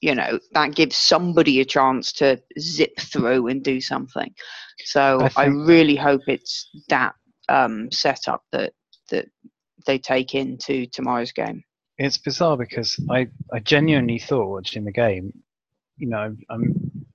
you 0.00 0.14
know, 0.14 0.38
that 0.52 0.74
gives 0.74 0.96
somebody 0.96 1.60
a 1.60 1.64
chance 1.64 2.12
to 2.12 2.40
zip 2.58 2.98
through 2.98 3.48
and 3.48 3.62
do 3.62 3.80
something. 3.80 4.34
So 4.84 5.28
I, 5.36 5.44
I 5.44 5.46
really 5.46 5.96
hope 5.96 6.22
it's 6.26 6.70
that 6.88 7.14
um, 7.48 7.90
setup 7.90 8.42
that 8.52 8.72
that 9.10 9.26
they 9.86 9.98
take 9.98 10.34
into 10.34 10.86
tomorrow's 10.86 11.32
game. 11.32 11.62
It's 11.98 12.18
bizarre 12.18 12.56
because 12.56 12.96
I, 13.10 13.28
I 13.52 13.58
genuinely 13.58 14.18
thought 14.18 14.48
watching 14.48 14.84
the 14.84 14.92
game, 14.92 15.32
you 15.98 16.08
know, 16.08 16.34
I'm 16.48 17.06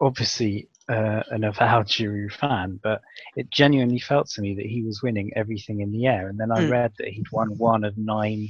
obviously 0.00 0.68
uh, 0.88 1.22
an 1.30 1.44
avowed 1.44 1.86
Giroud 1.86 2.32
fan, 2.32 2.80
but 2.82 3.02
it 3.36 3.50
genuinely 3.50 4.00
felt 4.00 4.28
to 4.30 4.42
me 4.42 4.54
that 4.56 4.66
he 4.66 4.82
was 4.82 5.02
winning 5.02 5.30
everything 5.36 5.80
in 5.80 5.92
the 5.92 6.06
air. 6.06 6.28
And 6.28 6.38
then 6.38 6.50
I 6.50 6.60
mm. 6.60 6.70
read 6.70 6.92
that 6.98 7.08
he'd 7.08 7.30
won 7.30 7.56
one 7.56 7.84
of 7.84 7.96
nine 7.96 8.48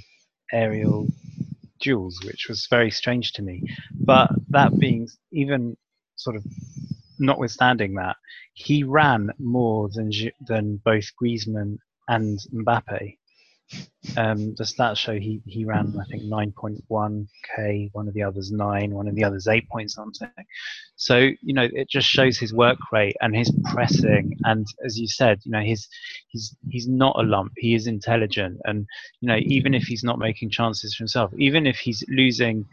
aerial 0.53 1.09
duels, 1.85 2.21
which 2.25 2.47
was 2.49 2.67
very 2.71 2.91
strange 2.91 3.33
to 3.35 3.43
me. 3.43 3.63
But 4.07 4.33
that 4.53 4.79
being 4.81 5.09
even 5.33 5.77
sort 6.17 6.37
of 6.37 6.45
notwithstanding 7.19 7.95
that, 7.95 8.17
he 8.55 8.83
ran 8.85 9.31
more 9.39 9.91
than 9.93 10.11
than 10.49 10.81
both 10.85 11.05
Griezmann 11.21 11.79
and 12.09 12.39
Mbappe 12.53 13.17
um, 14.17 14.55
the 14.55 14.65
stats 14.65 14.97
show 14.97 15.15
he, 15.19 15.41
he 15.47 15.65
ran, 15.65 15.95
I 16.01 16.05
think, 16.05 16.25
9.1k, 16.25 17.91
one 17.93 18.09
of 18.09 18.15
the 18.15 18.23
others 18.23 18.51
9, 18.53 18.95
one 18.95 19.09
of 19.09 19.15
the 19.15 19.25
others 19.25 19.47
8 19.49 19.69
point 19.69 19.91
something. 19.91 20.31
So, 20.97 21.19
you 21.19 21.55
know, 21.55 21.69
it 21.73 21.89
just 21.89 22.07
shows 22.07 22.39
his 22.39 22.53
work 22.53 22.79
rate 22.93 23.17
and 23.21 23.35
his 23.35 23.53
pressing. 23.73 24.37
And 24.45 24.67
as 24.85 24.99
you 24.99 25.09
said, 25.09 25.41
you 25.45 25.53
know, 25.53 25.61
he's, 25.61 25.89
he's, 26.29 26.55
he's 26.69 26.87
not 26.87 27.17
a 27.19 27.23
lump, 27.23 27.53
he 27.57 27.75
is 27.75 27.87
intelligent. 27.87 28.61
And, 28.65 28.87
you 29.21 29.29
know, 29.29 29.39
even 29.43 29.75
if 29.75 29.85
he's 29.85 30.05
not 30.05 30.19
making 30.19 30.51
chances 30.51 30.95
for 30.95 31.03
himself, 31.03 31.33
even 31.39 31.67
if 31.67 31.79
he's 31.79 32.05
losing 32.09 32.65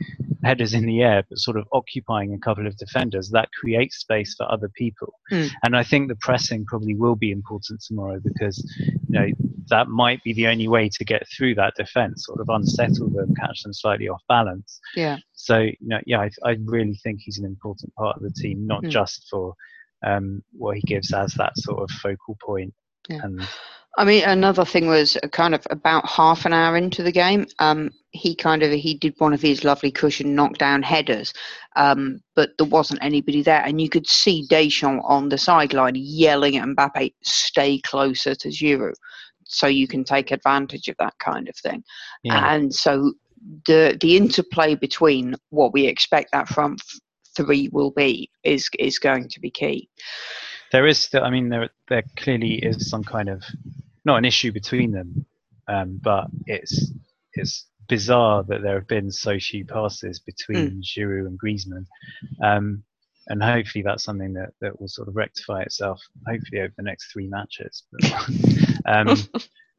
headers 0.44 0.74
in 0.74 0.86
the 0.86 1.02
air, 1.02 1.24
but 1.30 1.40
sort 1.40 1.58
of 1.58 1.68
occupying 1.72 2.34
a 2.34 2.40
couple 2.40 2.68
of 2.68 2.78
defenders, 2.78 3.30
that 3.30 3.50
creates 3.60 3.98
space 3.98 4.36
for 4.36 4.52
other 4.52 4.70
people. 4.70 5.14
Mm. 5.32 5.50
And 5.64 5.78
I 5.78 5.84
think 5.84 6.08
the 6.08 6.16
pressing 6.16 6.66
probably 6.66 6.96
will 6.96 7.16
be 7.16 7.32
important 7.32 7.82
tomorrow 7.82 8.20
because, 8.24 8.58
you 8.78 9.20
know, 9.20 9.28
that 9.70 9.88
might 9.88 10.24
be 10.24 10.34
the 10.34 10.48
only 10.48 10.68
way 10.68 10.90
to 10.90 11.06
get 11.06 11.21
through 11.28 11.56
that 11.56 11.74
defense, 11.76 12.26
sort 12.26 12.40
of 12.40 12.50
unsettle 12.50 13.10
them, 13.10 13.34
catch 13.36 13.64
them 13.64 13.74
slightly 13.74 14.08
off 14.08 14.22
balance. 14.28 14.80
Yeah. 14.96 15.18
So, 15.34 15.60
you 15.60 15.76
know, 15.82 16.00
yeah, 16.06 16.20
I, 16.20 16.30
I 16.46 16.58
really 16.66 16.96
think 17.04 17.20
he's 17.22 17.40
an 17.40 17.46
important 17.46 17.94
part 17.96 18.18
of 18.18 18.24
the 18.24 18.32
team, 18.32 18.66
not 18.66 18.84
mm. 18.84 18.90
just 18.90 19.28
for 19.30 19.54
um, 20.06 20.44
what 20.52 20.78
he 20.78 20.82
gives 20.82 21.14
as 21.14 21.34
that 21.36 21.58
sort 21.58 21.82
of 21.82 21.90
focal 21.98 22.38
point. 22.44 22.74
Yeah. 23.10 23.22
And 23.24 23.48
I 23.98 24.06
mean, 24.06 24.24
another 24.24 24.64
thing 24.64 24.88
was 24.88 25.18
kind 25.34 25.54
of 25.54 25.68
about 25.70 26.08
half 26.08 26.46
an 26.46 26.54
hour 26.54 26.78
into 26.78 27.04
the 27.04 27.12
game. 27.12 27.46
Um, 27.60 27.92
he 28.12 28.36
kind 28.36 28.64
of 28.64 28.72
he 28.72 28.94
did 28.94 29.16
one 29.18 29.34
of 29.34 29.42
his 29.42 29.66
lovely 29.66 29.92
cushion 29.92 30.34
knockdown 30.34 30.82
headers, 30.82 31.34
um, 31.76 32.22
but 32.36 32.52
there 32.58 32.68
wasn't 32.68 33.04
anybody 33.04 33.44
there, 33.44 33.62
and 33.66 33.82
you 33.82 33.90
could 33.90 34.08
see 34.08 34.48
Deschamps 34.50 35.04
on 35.06 35.28
the 35.28 35.38
sideline 35.38 35.96
yelling 35.96 36.56
at 36.56 36.68
Mbappe, 36.68 37.14
"Stay 37.22 37.80
closer 37.80 38.34
to 38.34 38.48
Giroud." 38.48 38.96
So 39.52 39.68
you 39.68 39.88
can 39.88 40.04
take 40.04 40.32
advantage 40.32 40.88
of 40.88 40.96
that 41.00 41.14
kind 41.20 41.48
of 41.50 41.56
thing. 41.58 41.84
Yeah. 42.24 42.54
And 42.54 42.74
so 42.74 43.14
the 43.66 43.98
the 44.00 44.18
interplay 44.18 44.76
between 44.76 45.36
what 45.50 45.74
we 45.74 45.86
expect 45.86 46.32
that 46.32 46.48
front 46.48 46.82
three 47.36 47.70
will 47.72 47.92
be 47.92 48.30
is 48.44 48.70
is 48.80 49.00
going 49.00 49.30
to 49.30 49.40
be 49.40 49.52
key. 49.52 49.90
There 50.72 50.88
is, 50.88 51.00
still, 51.00 51.24
I 51.24 51.30
mean, 51.30 51.50
there 51.50 51.70
there 51.90 52.04
clearly 52.18 52.56
is 52.56 52.90
some 52.90 53.04
kind 53.04 53.30
of 53.30 53.44
not 54.06 54.18
an 54.18 54.26
issue 54.26 54.52
between 54.52 54.92
them, 54.92 55.26
um, 55.68 56.00
but 56.02 56.28
it's 56.46 56.92
it's 57.34 57.66
bizarre 57.88 58.44
that 58.44 58.62
there 58.62 58.76
have 58.76 58.88
been 58.88 59.12
so 59.12 59.38
few 59.38 59.66
passes 59.66 60.20
between 60.20 60.70
mm. 60.70 60.82
Giroud 60.82 61.28
and 61.28 61.38
Griezmann. 61.38 61.86
Um, 62.42 62.84
and 63.28 63.42
hopefully 63.42 63.84
that's 63.84 64.04
something 64.04 64.34
that, 64.34 64.52
that 64.62 64.80
will 64.80 64.88
sort 64.88 65.08
of 65.08 65.16
rectify 65.16 65.62
itself 65.62 66.02
hopefully 66.28 66.62
over 66.62 66.74
the 66.78 66.84
next 66.84 67.12
three 67.12 67.28
matches. 67.28 67.84
But, 67.92 68.14
um, 68.86 69.18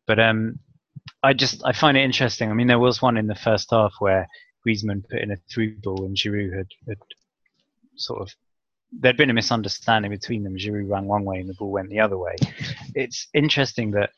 but 0.07 0.19
um, 0.19 0.59
I 1.23 1.33
just 1.33 1.63
I 1.65 1.73
find 1.73 1.97
it 1.97 2.05
interesting. 2.05 2.51
I 2.51 2.55
mean 2.55 2.69
there 2.69 2.79
was 2.79 3.03
one 3.03 3.17
in 3.17 3.27
the 3.27 3.35
first 3.35 3.69
half 3.71 3.95
where 3.99 4.29
Griezmann 4.67 5.09
put 5.09 5.21
in 5.21 5.33
a 5.33 5.37
through 5.53 5.77
ball 5.83 6.05
and 6.05 6.17
Giroud 6.17 6.57
had, 6.57 6.69
had 6.89 6.99
sort 7.97 8.23
of 8.23 8.31
there'd 8.93 9.17
been 9.17 9.31
a 9.31 9.35
misunderstanding 9.35 10.11
between 10.11 10.45
them. 10.45 10.57
Giroud 10.57 10.91
ran 10.91 11.07
one 11.07 11.25
way 11.25 11.39
and 11.39 11.49
the 11.49 11.55
ball 11.55 11.71
went 11.71 11.89
the 11.89 12.01
other 12.01 12.19
way. 12.19 12.37
It's 12.95 13.29
interesting 13.35 13.93
that 13.93 14.11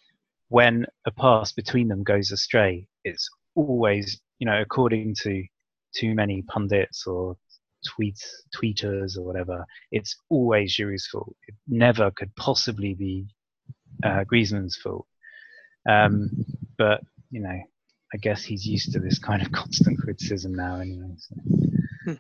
when 0.49 0.87
a 1.07 1.11
pass 1.11 1.53
between 1.53 1.89
them 1.89 2.03
goes 2.03 2.31
astray 2.31 2.87
it's 3.05 3.29
always 3.55 4.21
you 4.39 4.47
know 4.47 4.61
according 4.61 5.15
to 5.15 5.45
too 5.95 6.15
many 6.15 6.43
pundits 6.43 7.07
or 7.07 7.37
tweets, 7.89 8.25
tweeters 8.57 9.17
or 9.17 9.23
whatever, 9.23 9.65
it's 9.93 10.17
always 10.31 10.75
Giroud's 10.75 11.07
fault. 11.07 11.35
It 11.49 11.55
never 11.69 12.11
could 12.11 12.35
possibly 12.37 12.95
be 12.95 13.27
uh, 14.03 14.25
Griezmann's 14.25 14.77
fault. 14.77 15.07
Um, 15.89 16.31
but 16.79 17.01
you 17.31 17.41
know, 17.41 17.61
I 18.15 18.17
guess 18.19 18.45
he's 18.45 18.65
used 18.65 18.93
to 18.93 19.01
this 19.01 19.19
kind 19.19 19.43
of 19.43 19.51
constant 19.53 19.99
criticism 19.99 20.55
now, 20.55 20.77
anyway. 20.77 21.15
So. 21.19 21.35
Hmm. 22.05 22.13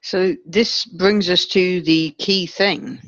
so 0.00 0.34
this 0.46 0.86
brings 0.86 1.28
us 1.28 1.44
to 1.46 1.82
the 1.82 2.10
key 2.18 2.46
thing, 2.46 2.98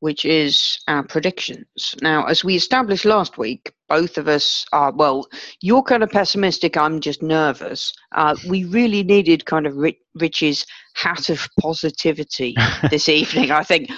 which 0.00 0.24
is 0.24 0.78
our 0.88 1.02
predictions. 1.02 1.94
Now, 2.00 2.24
as 2.24 2.44
we 2.44 2.56
established 2.56 3.04
last 3.04 3.36
week, 3.36 3.74
both 3.88 4.16
of 4.16 4.26
us 4.26 4.64
are, 4.72 4.92
well, 4.92 5.26
you're 5.60 5.82
kind 5.82 6.02
of 6.02 6.10
pessimistic, 6.10 6.76
I'm 6.76 7.00
just 7.00 7.22
nervous. 7.22 7.92
Uh, 8.12 8.36
we 8.48 8.64
really 8.64 9.02
needed 9.02 9.44
kind 9.44 9.66
of 9.66 9.76
Rich's 10.16 10.66
hat 10.94 11.28
of 11.28 11.48
positivity 11.60 12.54
this 12.90 13.08
evening, 13.08 13.50
I 13.50 13.62
think, 13.62 13.90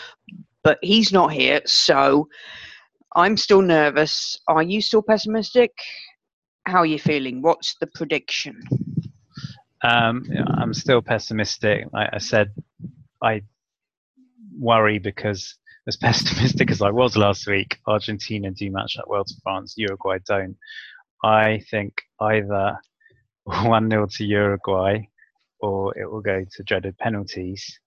but 0.62 0.78
he's 0.82 1.12
not 1.12 1.32
here, 1.32 1.60
so 1.66 2.28
I'm 3.14 3.36
still 3.36 3.62
nervous. 3.62 4.38
Are 4.48 4.62
you 4.62 4.80
still 4.80 5.02
pessimistic? 5.02 5.72
How 6.66 6.78
are 6.78 6.86
you 6.86 6.98
feeling? 6.98 7.42
What's 7.42 7.76
the 7.80 7.86
prediction? 7.94 8.62
Um, 9.82 10.24
I'm 10.58 10.74
still 10.74 11.00
pessimistic. 11.00 11.86
Like 11.92 12.10
I 12.12 12.18
said, 12.18 12.52
I 13.22 13.42
worry 14.58 14.98
because 14.98 15.56
as 15.86 15.96
pessimistic 16.02 16.70
as 16.70 16.82
I 16.82 16.90
was 16.90 17.16
last 17.16 17.46
week, 17.46 17.78
Argentina 17.86 18.50
do 18.50 18.70
match 18.70 18.96
up 18.98 19.06
well 19.08 19.24
to 19.24 19.34
France, 19.42 19.74
Uruguay 19.76 20.18
don't. 20.26 20.56
I 21.24 21.62
think 21.70 21.94
either 22.20 22.78
1 23.44 23.90
0 23.90 24.06
to 24.10 24.24
Uruguay 24.24 25.06
or 25.60 25.96
it 25.98 26.10
will 26.10 26.20
go 26.20 26.44
to 26.52 26.62
dreaded 26.62 26.96
penalties, 26.98 27.78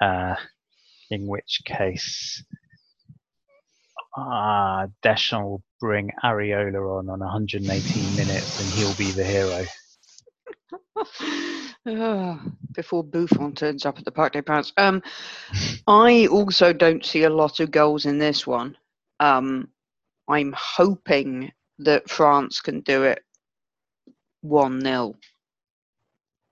uh, 0.00 0.34
in 1.10 1.26
which 1.26 1.62
case 1.64 2.42
uh, 4.16 4.86
Deschamps 5.02 5.44
will 5.44 5.62
bring 5.80 6.10
Areola 6.24 6.98
on 6.98 7.08
on 7.08 7.20
118 7.20 8.16
minutes 8.16 8.60
and 8.60 8.68
he'll 8.74 8.94
be 8.94 9.10
the 9.12 9.24
hero. 9.24 9.64
before 12.74 13.04
Buffon 13.04 13.54
turns 13.54 13.86
up 13.86 13.98
at 13.98 14.04
the 14.04 14.10
Parc 14.10 14.32
des 14.32 14.42
Princes. 14.42 14.72
Um, 14.76 15.02
I 15.86 16.26
also 16.26 16.72
don't 16.72 17.04
see 17.04 17.24
a 17.24 17.30
lot 17.30 17.60
of 17.60 17.70
goals 17.70 18.04
in 18.06 18.18
this 18.18 18.46
one. 18.46 18.76
Um, 19.20 19.68
I'm 20.28 20.54
hoping 20.56 21.52
that 21.78 22.10
France 22.10 22.60
can 22.60 22.80
do 22.80 23.04
it 23.04 23.22
1 24.42 24.80
0. 24.80 25.14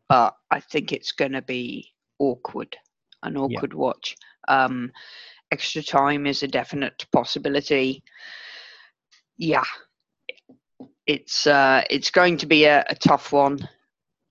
But 0.08 0.34
I 0.50 0.60
think 0.60 0.92
it's 0.92 1.12
going 1.12 1.32
to 1.32 1.42
be 1.42 1.92
awkward, 2.18 2.76
an 3.22 3.36
awkward 3.36 3.72
yeah. 3.72 3.78
watch. 3.78 4.16
Um, 4.48 4.92
extra 5.50 5.82
time 5.82 6.26
is 6.26 6.42
a 6.42 6.48
definite 6.48 7.04
possibility. 7.12 8.02
Yeah, 9.36 9.64
it's 11.06 11.46
uh, 11.46 11.82
it's 11.90 12.10
going 12.10 12.36
to 12.38 12.46
be 12.46 12.64
a, 12.64 12.84
a 12.88 12.94
tough 12.94 13.32
one 13.32 13.68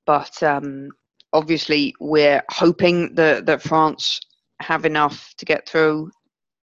but 0.05 0.41
um, 0.43 0.89
obviously 1.33 1.93
we're 1.99 2.43
hoping 2.49 3.13
that, 3.15 3.45
that 3.45 3.61
France 3.61 4.19
have 4.61 4.85
enough 4.85 5.33
to 5.37 5.45
get 5.45 5.67
through. 5.67 6.11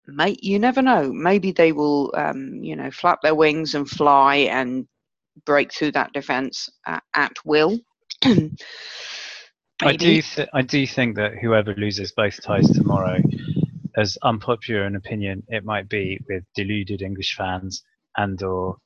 Mate, 0.07 0.43
you 0.43 0.59
never 0.59 0.83
know. 0.83 1.13
Maybe 1.13 1.53
they 1.53 1.73
will, 1.73 2.13
um, 2.17 2.55
you 2.63 2.77
know, 2.77 2.91
flap 2.91 3.21
their 3.23 3.35
wings 3.35 3.75
and 3.75 3.89
fly 3.89 4.37
and 4.37 4.87
break 5.47 5.73
through 5.73 5.93
that 5.93 6.13
defence 6.13 6.69
uh, 6.87 7.01
at 7.15 7.33
will. 7.45 7.79
I 9.83 9.97
do, 9.97 10.21
th- 10.21 10.49
I 10.53 10.63
do 10.63 10.87
think 10.87 11.17
that 11.17 11.39
whoever 11.39 11.75
loses 11.75 12.13
both 12.13 12.43
ties 12.43 12.69
tomorrow, 12.71 13.23
as 13.97 14.19
unpopular 14.23 14.85
an 14.85 14.97
opinion 14.97 15.43
it 15.49 15.65
might 15.65 15.89
be 15.89 16.21
with 16.29 16.45
deluded 16.55 17.03
English 17.03 17.35
fans 17.35 17.83
and 18.17 18.43
or 18.43 18.77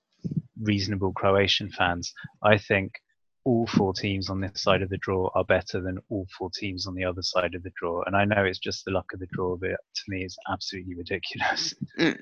reasonable 0.61 1.12
Croatian 1.12 1.70
fans, 1.70 2.12
I 2.42 2.59
think 2.59 2.92
all 3.44 3.66
four 3.66 3.92
teams 3.92 4.31
on 4.31 4.40
this 4.40 4.62
side 4.62 4.83
of 4.83 4.88
the 4.88 4.99
draw 4.99 5.31
are 5.35 5.44
better 5.44 5.81
than 5.81 5.99
all 6.09 6.27
four 6.38 6.51
teams 6.55 6.87
on 6.87 6.94
the 6.94 7.05
other 7.05 7.23
side 7.23 7.55
of 7.55 7.62
the 7.62 7.73
draw. 7.79 8.03
And 8.07 8.16
I 8.16 8.25
know 8.25 8.44
it's 8.44 8.59
just 8.59 8.85
the 8.85 8.90
luck 8.92 9.12
of 9.12 9.20
the 9.20 9.29
draw, 9.33 9.57
but 9.57 9.70
to 9.70 10.03
me, 10.09 10.25
it's 10.25 10.37
absolutely 10.51 10.94
ridiculous. 10.94 11.75
Mm. 11.99 12.18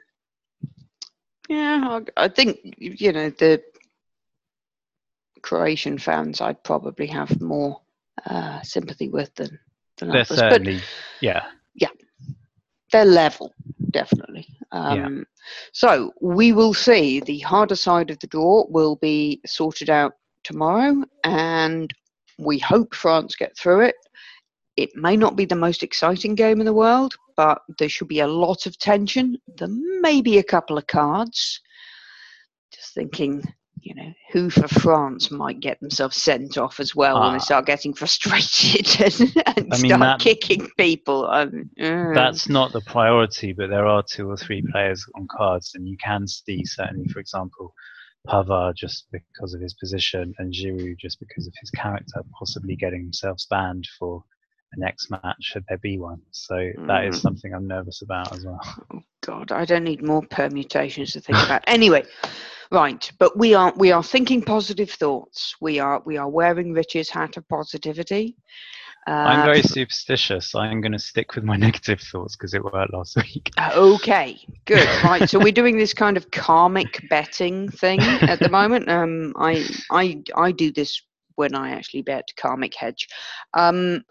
Yeah, 1.48 2.00
I 2.16 2.28
think 2.28 2.74
you 2.78 3.12
know 3.12 3.30
the 3.30 3.62
Croatian 5.42 5.98
fans. 5.98 6.40
I'd 6.40 6.62
probably 6.64 7.06
have 7.06 7.40
more 7.40 7.80
uh, 8.26 8.60
sympathy 8.62 9.08
with 9.08 9.34
than 9.34 9.58
than 9.98 10.08
they're 10.08 10.20
others. 10.20 10.38
Certainly, 10.38 10.76
but, 10.76 10.84
yeah, 11.20 11.44
yeah, 11.74 11.88
they're 12.90 13.04
level 13.04 13.52
definitely. 13.92 14.46
Um, 14.72 15.18
yeah. 15.18 15.24
So 15.72 16.12
we 16.20 16.52
will 16.52 16.74
see. 16.74 17.20
The 17.20 17.40
harder 17.40 17.76
side 17.76 18.10
of 18.10 18.18
the 18.20 18.26
draw 18.26 18.64
will 18.68 18.96
be 18.96 19.40
sorted 19.46 19.90
out 19.90 20.14
tomorrow, 20.44 21.04
and 21.24 21.92
we 22.38 22.58
hope 22.58 22.94
France 22.94 23.36
get 23.36 23.56
through 23.56 23.82
it. 23.82 23.96
It 24.76 24.96
may 24.96 25.16
not 25.16 25.36
be 25.36 25.44
the 25.44 25.54
most 25.54 25.82
exciting 25.82 26.34
game 26.34 26.58
in 26.60 26.66
the 26.66 26.72
world, 26.72 27.14
but 27.36 27.60
there 27.78 27.90
should 27.90 28.08
be 28.08 28.20
a 28.20 28.26
lot 28.26 28.66
of 28.66 28.78
tension. 28.78 29.36
There 29.58 29.68
may 30.00 30.22
be 30.22 30.38
a 30.38 30.42
couple 30.42 30.78
of 30.78 30.86
cards. 30.86 31.60
Just 32.74 32.94
thinking, 32.94 33.42
you 33.82 33.94
know, 33.94 34.12
who 34.32 34.48
for 34.48 34.68
France 34.68 35.30
might 35.30 35.60
get 35.60 35.80
themselves 35.80 36.16
sent 36.16 36.56
off 36.56 36.80
as 36.80 36.94
well 36.94 37.20
when 37.20 37.32
they 37.32 37.38
ah. 37.38 37.38
start 37.38 37.66
getting 37.66 37.92
frustrated 37.94 38.88
and, 39.00 39.42
and 39.46 39.68
mean, 39.82 39.90
start 39.90 40.00
that, 40.00 40.20
kicking 40.20 40.68
people. 40.76 41.26
Um, 41.28 41.70
uh. 41.80 42.12
That's 42.14 42.48
not 42.48 42.72
the 42.72 42.80
priority, 42.82 43.52
but 43.52 43.70
there 43.70 43.86
are 43.86 44.02
two 44.02 44.30
or 44.30 44.36
three 44.36 44.62
players 44.70 45.04
on 45.14 45.26
cards, 45.28 45.72
and 45.74 45.88
you 45.88 45.96
can 45.96 46.26
see 46.26 46.64
certainly, 46.64 47.08
for 47.08 47.18
example, 47.18 47.74
Pavard 48.28 48.76
just 48.76 49.06
because 49.10 49.54
of 49.54 49.60
his 49.60 49.74
position, 49.74 50.32
and 50.38 50.52
Giroud 50.52 50.98
just 50.98 51.18
because 51.18 51.46
of 51.46 51.54
his 51.60 51.70
character, 51.70 52.22
possibly 52.38 52.76
getting 52.76 53.02
themselves 53.02 53.46
banned 53.50 53.88
for 53.98 54.22
a 54.74 54.80
next 54.80 55.10
match 55.10 55.36
should 55.40 55.64
there 55.68 55.78
be 55.78 55.98
one. 55.98 56.20
So 56.30 56.54
mm. 56.54 56.86
that 56.86 57.04
is 57.04 57.18
mm. 57.18 57.22
something 57.22 57.52
I'm 57.52 57.66
nervous 57.66 58.02
about 58.02 58.32
as 58.32 58.44
well. 58.44 58.60
Oh 58.92 59.02
God, 59.22 59.52
I 59.52 59.64
don't 59.64 59.84
need 59.84 60.02
more 60.02 60.22
permutations 60.22 61.12
to 61.12 61.20
think 61.20 61.38
about. 61.38 61.62
Anyway, 61.66 62.04
right, 62.72 63.10
but 63.18 63.38
we 63.38 63.54
are 63.54 63.72
we 63.76 63.92
are 63.92 64.02
thinking 64.02 64.42
positive 64.42 64.90
thoughts. 64.90 65.54
We 65.60 65.78
are 65.78 66.02
we 66.04 66.16
are 66.16 66.28
wearing 66.28 66.72
Rich's 66.72 67.10
hat 67.10 67.36
of 67.36 67.46
positivity. 67.48 68.36
Uh, 69.06 69.10
I'm 69.10 69.44
very 69.44 69.62
superstitious. 69.62 70.54
I'm 70.54 70.80
going 70.80 70.92
to 70.92 70.98
stick 70.98 71.34
with 71.34 71.42
my 71.42 71.56
negative 71.66 72.00
thoughts 72.00 72.36
because 72.36 72.54
it 72.54 72.62
worked 72.64 72.92
last 72.92 73.16
week. 73.34 73.50
Okay, 73.74 74.38
good. 74.64 74.88
right, 75.04 75.28
so 75.28 75.38
we're 75.38 75.52
doing 75.52 75.76
this 75.76 75.92
kind 75.92 76.16
of 76.16 76.30
karmic 76.30 77.08
betting 77.10 77.68
thing 77.68 78.00
at 78.00 78.38
the 78.38 78.48
moment. 78.48 78.88
Um, 78.92 79.32
I 79.36 79.64
I 79.90 80.22
I 80.36 80.52
do 80.52 80.70
this 80.70 81.00
when 81.36 81.54
I 81.54 81.70
actually 81.70 82.02
bet 82.02 82.24
karmic 82.36 82.74
hedge. 82.74 83.08
Um, 83.54 84.04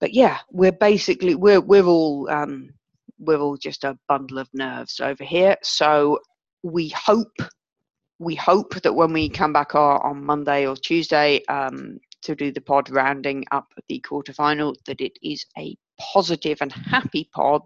but 0.00 0.12
yeah, 0.12 0.38
we're 0.50 0.72
basically 0.72 1.34
we're 1.34 1.60
we're 1.60 1.84
all 1.84 2.28
um, 2.30 2.70
we're 3.18 3.38
all 3.38 3.56
just 3.56 3.84
a 3.84 3.98
bundle 4.08 4.38
of 4.38 4.48
nerves 4.52 5.00
over 5.00 5.24
here. 5.24 5.56
So 5.62 6.18
we 6.66 6.88
hope 6.88 7.32
we 8.18 8.34
hope 8.34 8.74
that 8.82 8.94
when 8.94 9.12
we 9.12 9.28
come 9.28 9.52
back 9.52 9.74
on 9.74 10.24
Monday 10.24 10.66
or 10.66 10.74
Tuesday, 10.74 11.44
um, 11.46 11.98
to 12.22 12.34
do 12.34 12.50
the 12.50 12.60
pod 12.60 12.88
rounding 12.90 13.44
up 13.52 13.68
the 13.88 14.02
quarterfinal 14.08 14.74
that 14.86 15.00
it 15.00 15.12
is 15.22 15.44
a 15.58 15.76
positive 16.00 16.58
and 16.62 16.72
happy 16.72 17.28
pod. 17.34 17.62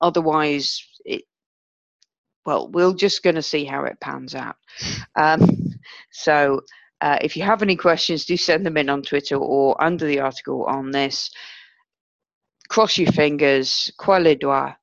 Otherwise, 0.00 0.82
it 1.04 1.22
well, 2.46 2.70
we're 2.70 2.94
just 2.94 3.22
going 3.22 3.34
to 3.34 3.42
see 3.42 3.64
how 3.64 3.84
it 3.84 4.00
pans 4.00 4.34
out. 4.34 4.56
Um, 5.14 5.74
so, 6.10 6.62
uh, 7.02 7.18
if 7.20 7.36
you 7.36 7.42
have 7.42 7.62
any 7.62 7.76
questions, 7.76 8.24
do 8.24 8.36
send 8.36 8.64
them 8.64 8.76
in 8.76 8.88
on 8.88 9.02
Twitter 9.02 9.36
or 9.36 9.82
under 9.82 10.06
the 10.06 10.20
article 10.20 10.64
on 10.64 10.90
this. 10.90 11.30
Cross 12.68 12.98
your 12.98 13.12
fingers, 13.12 13.92
croix 13.98 14.18
les 14.18 14.36
doigts, 14.36 14.74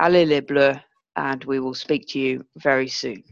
allez 0.00 0.26
les 0.26 0.40
bleus, 0.40 0.78
and 1.16 1.44
we 1.44 1.60
will 1.60 1.74
speak 1.74 2.08
to 2.08 2.18
you 2.18 2.44
very 2.56 2.88
soon. 2.88 3.22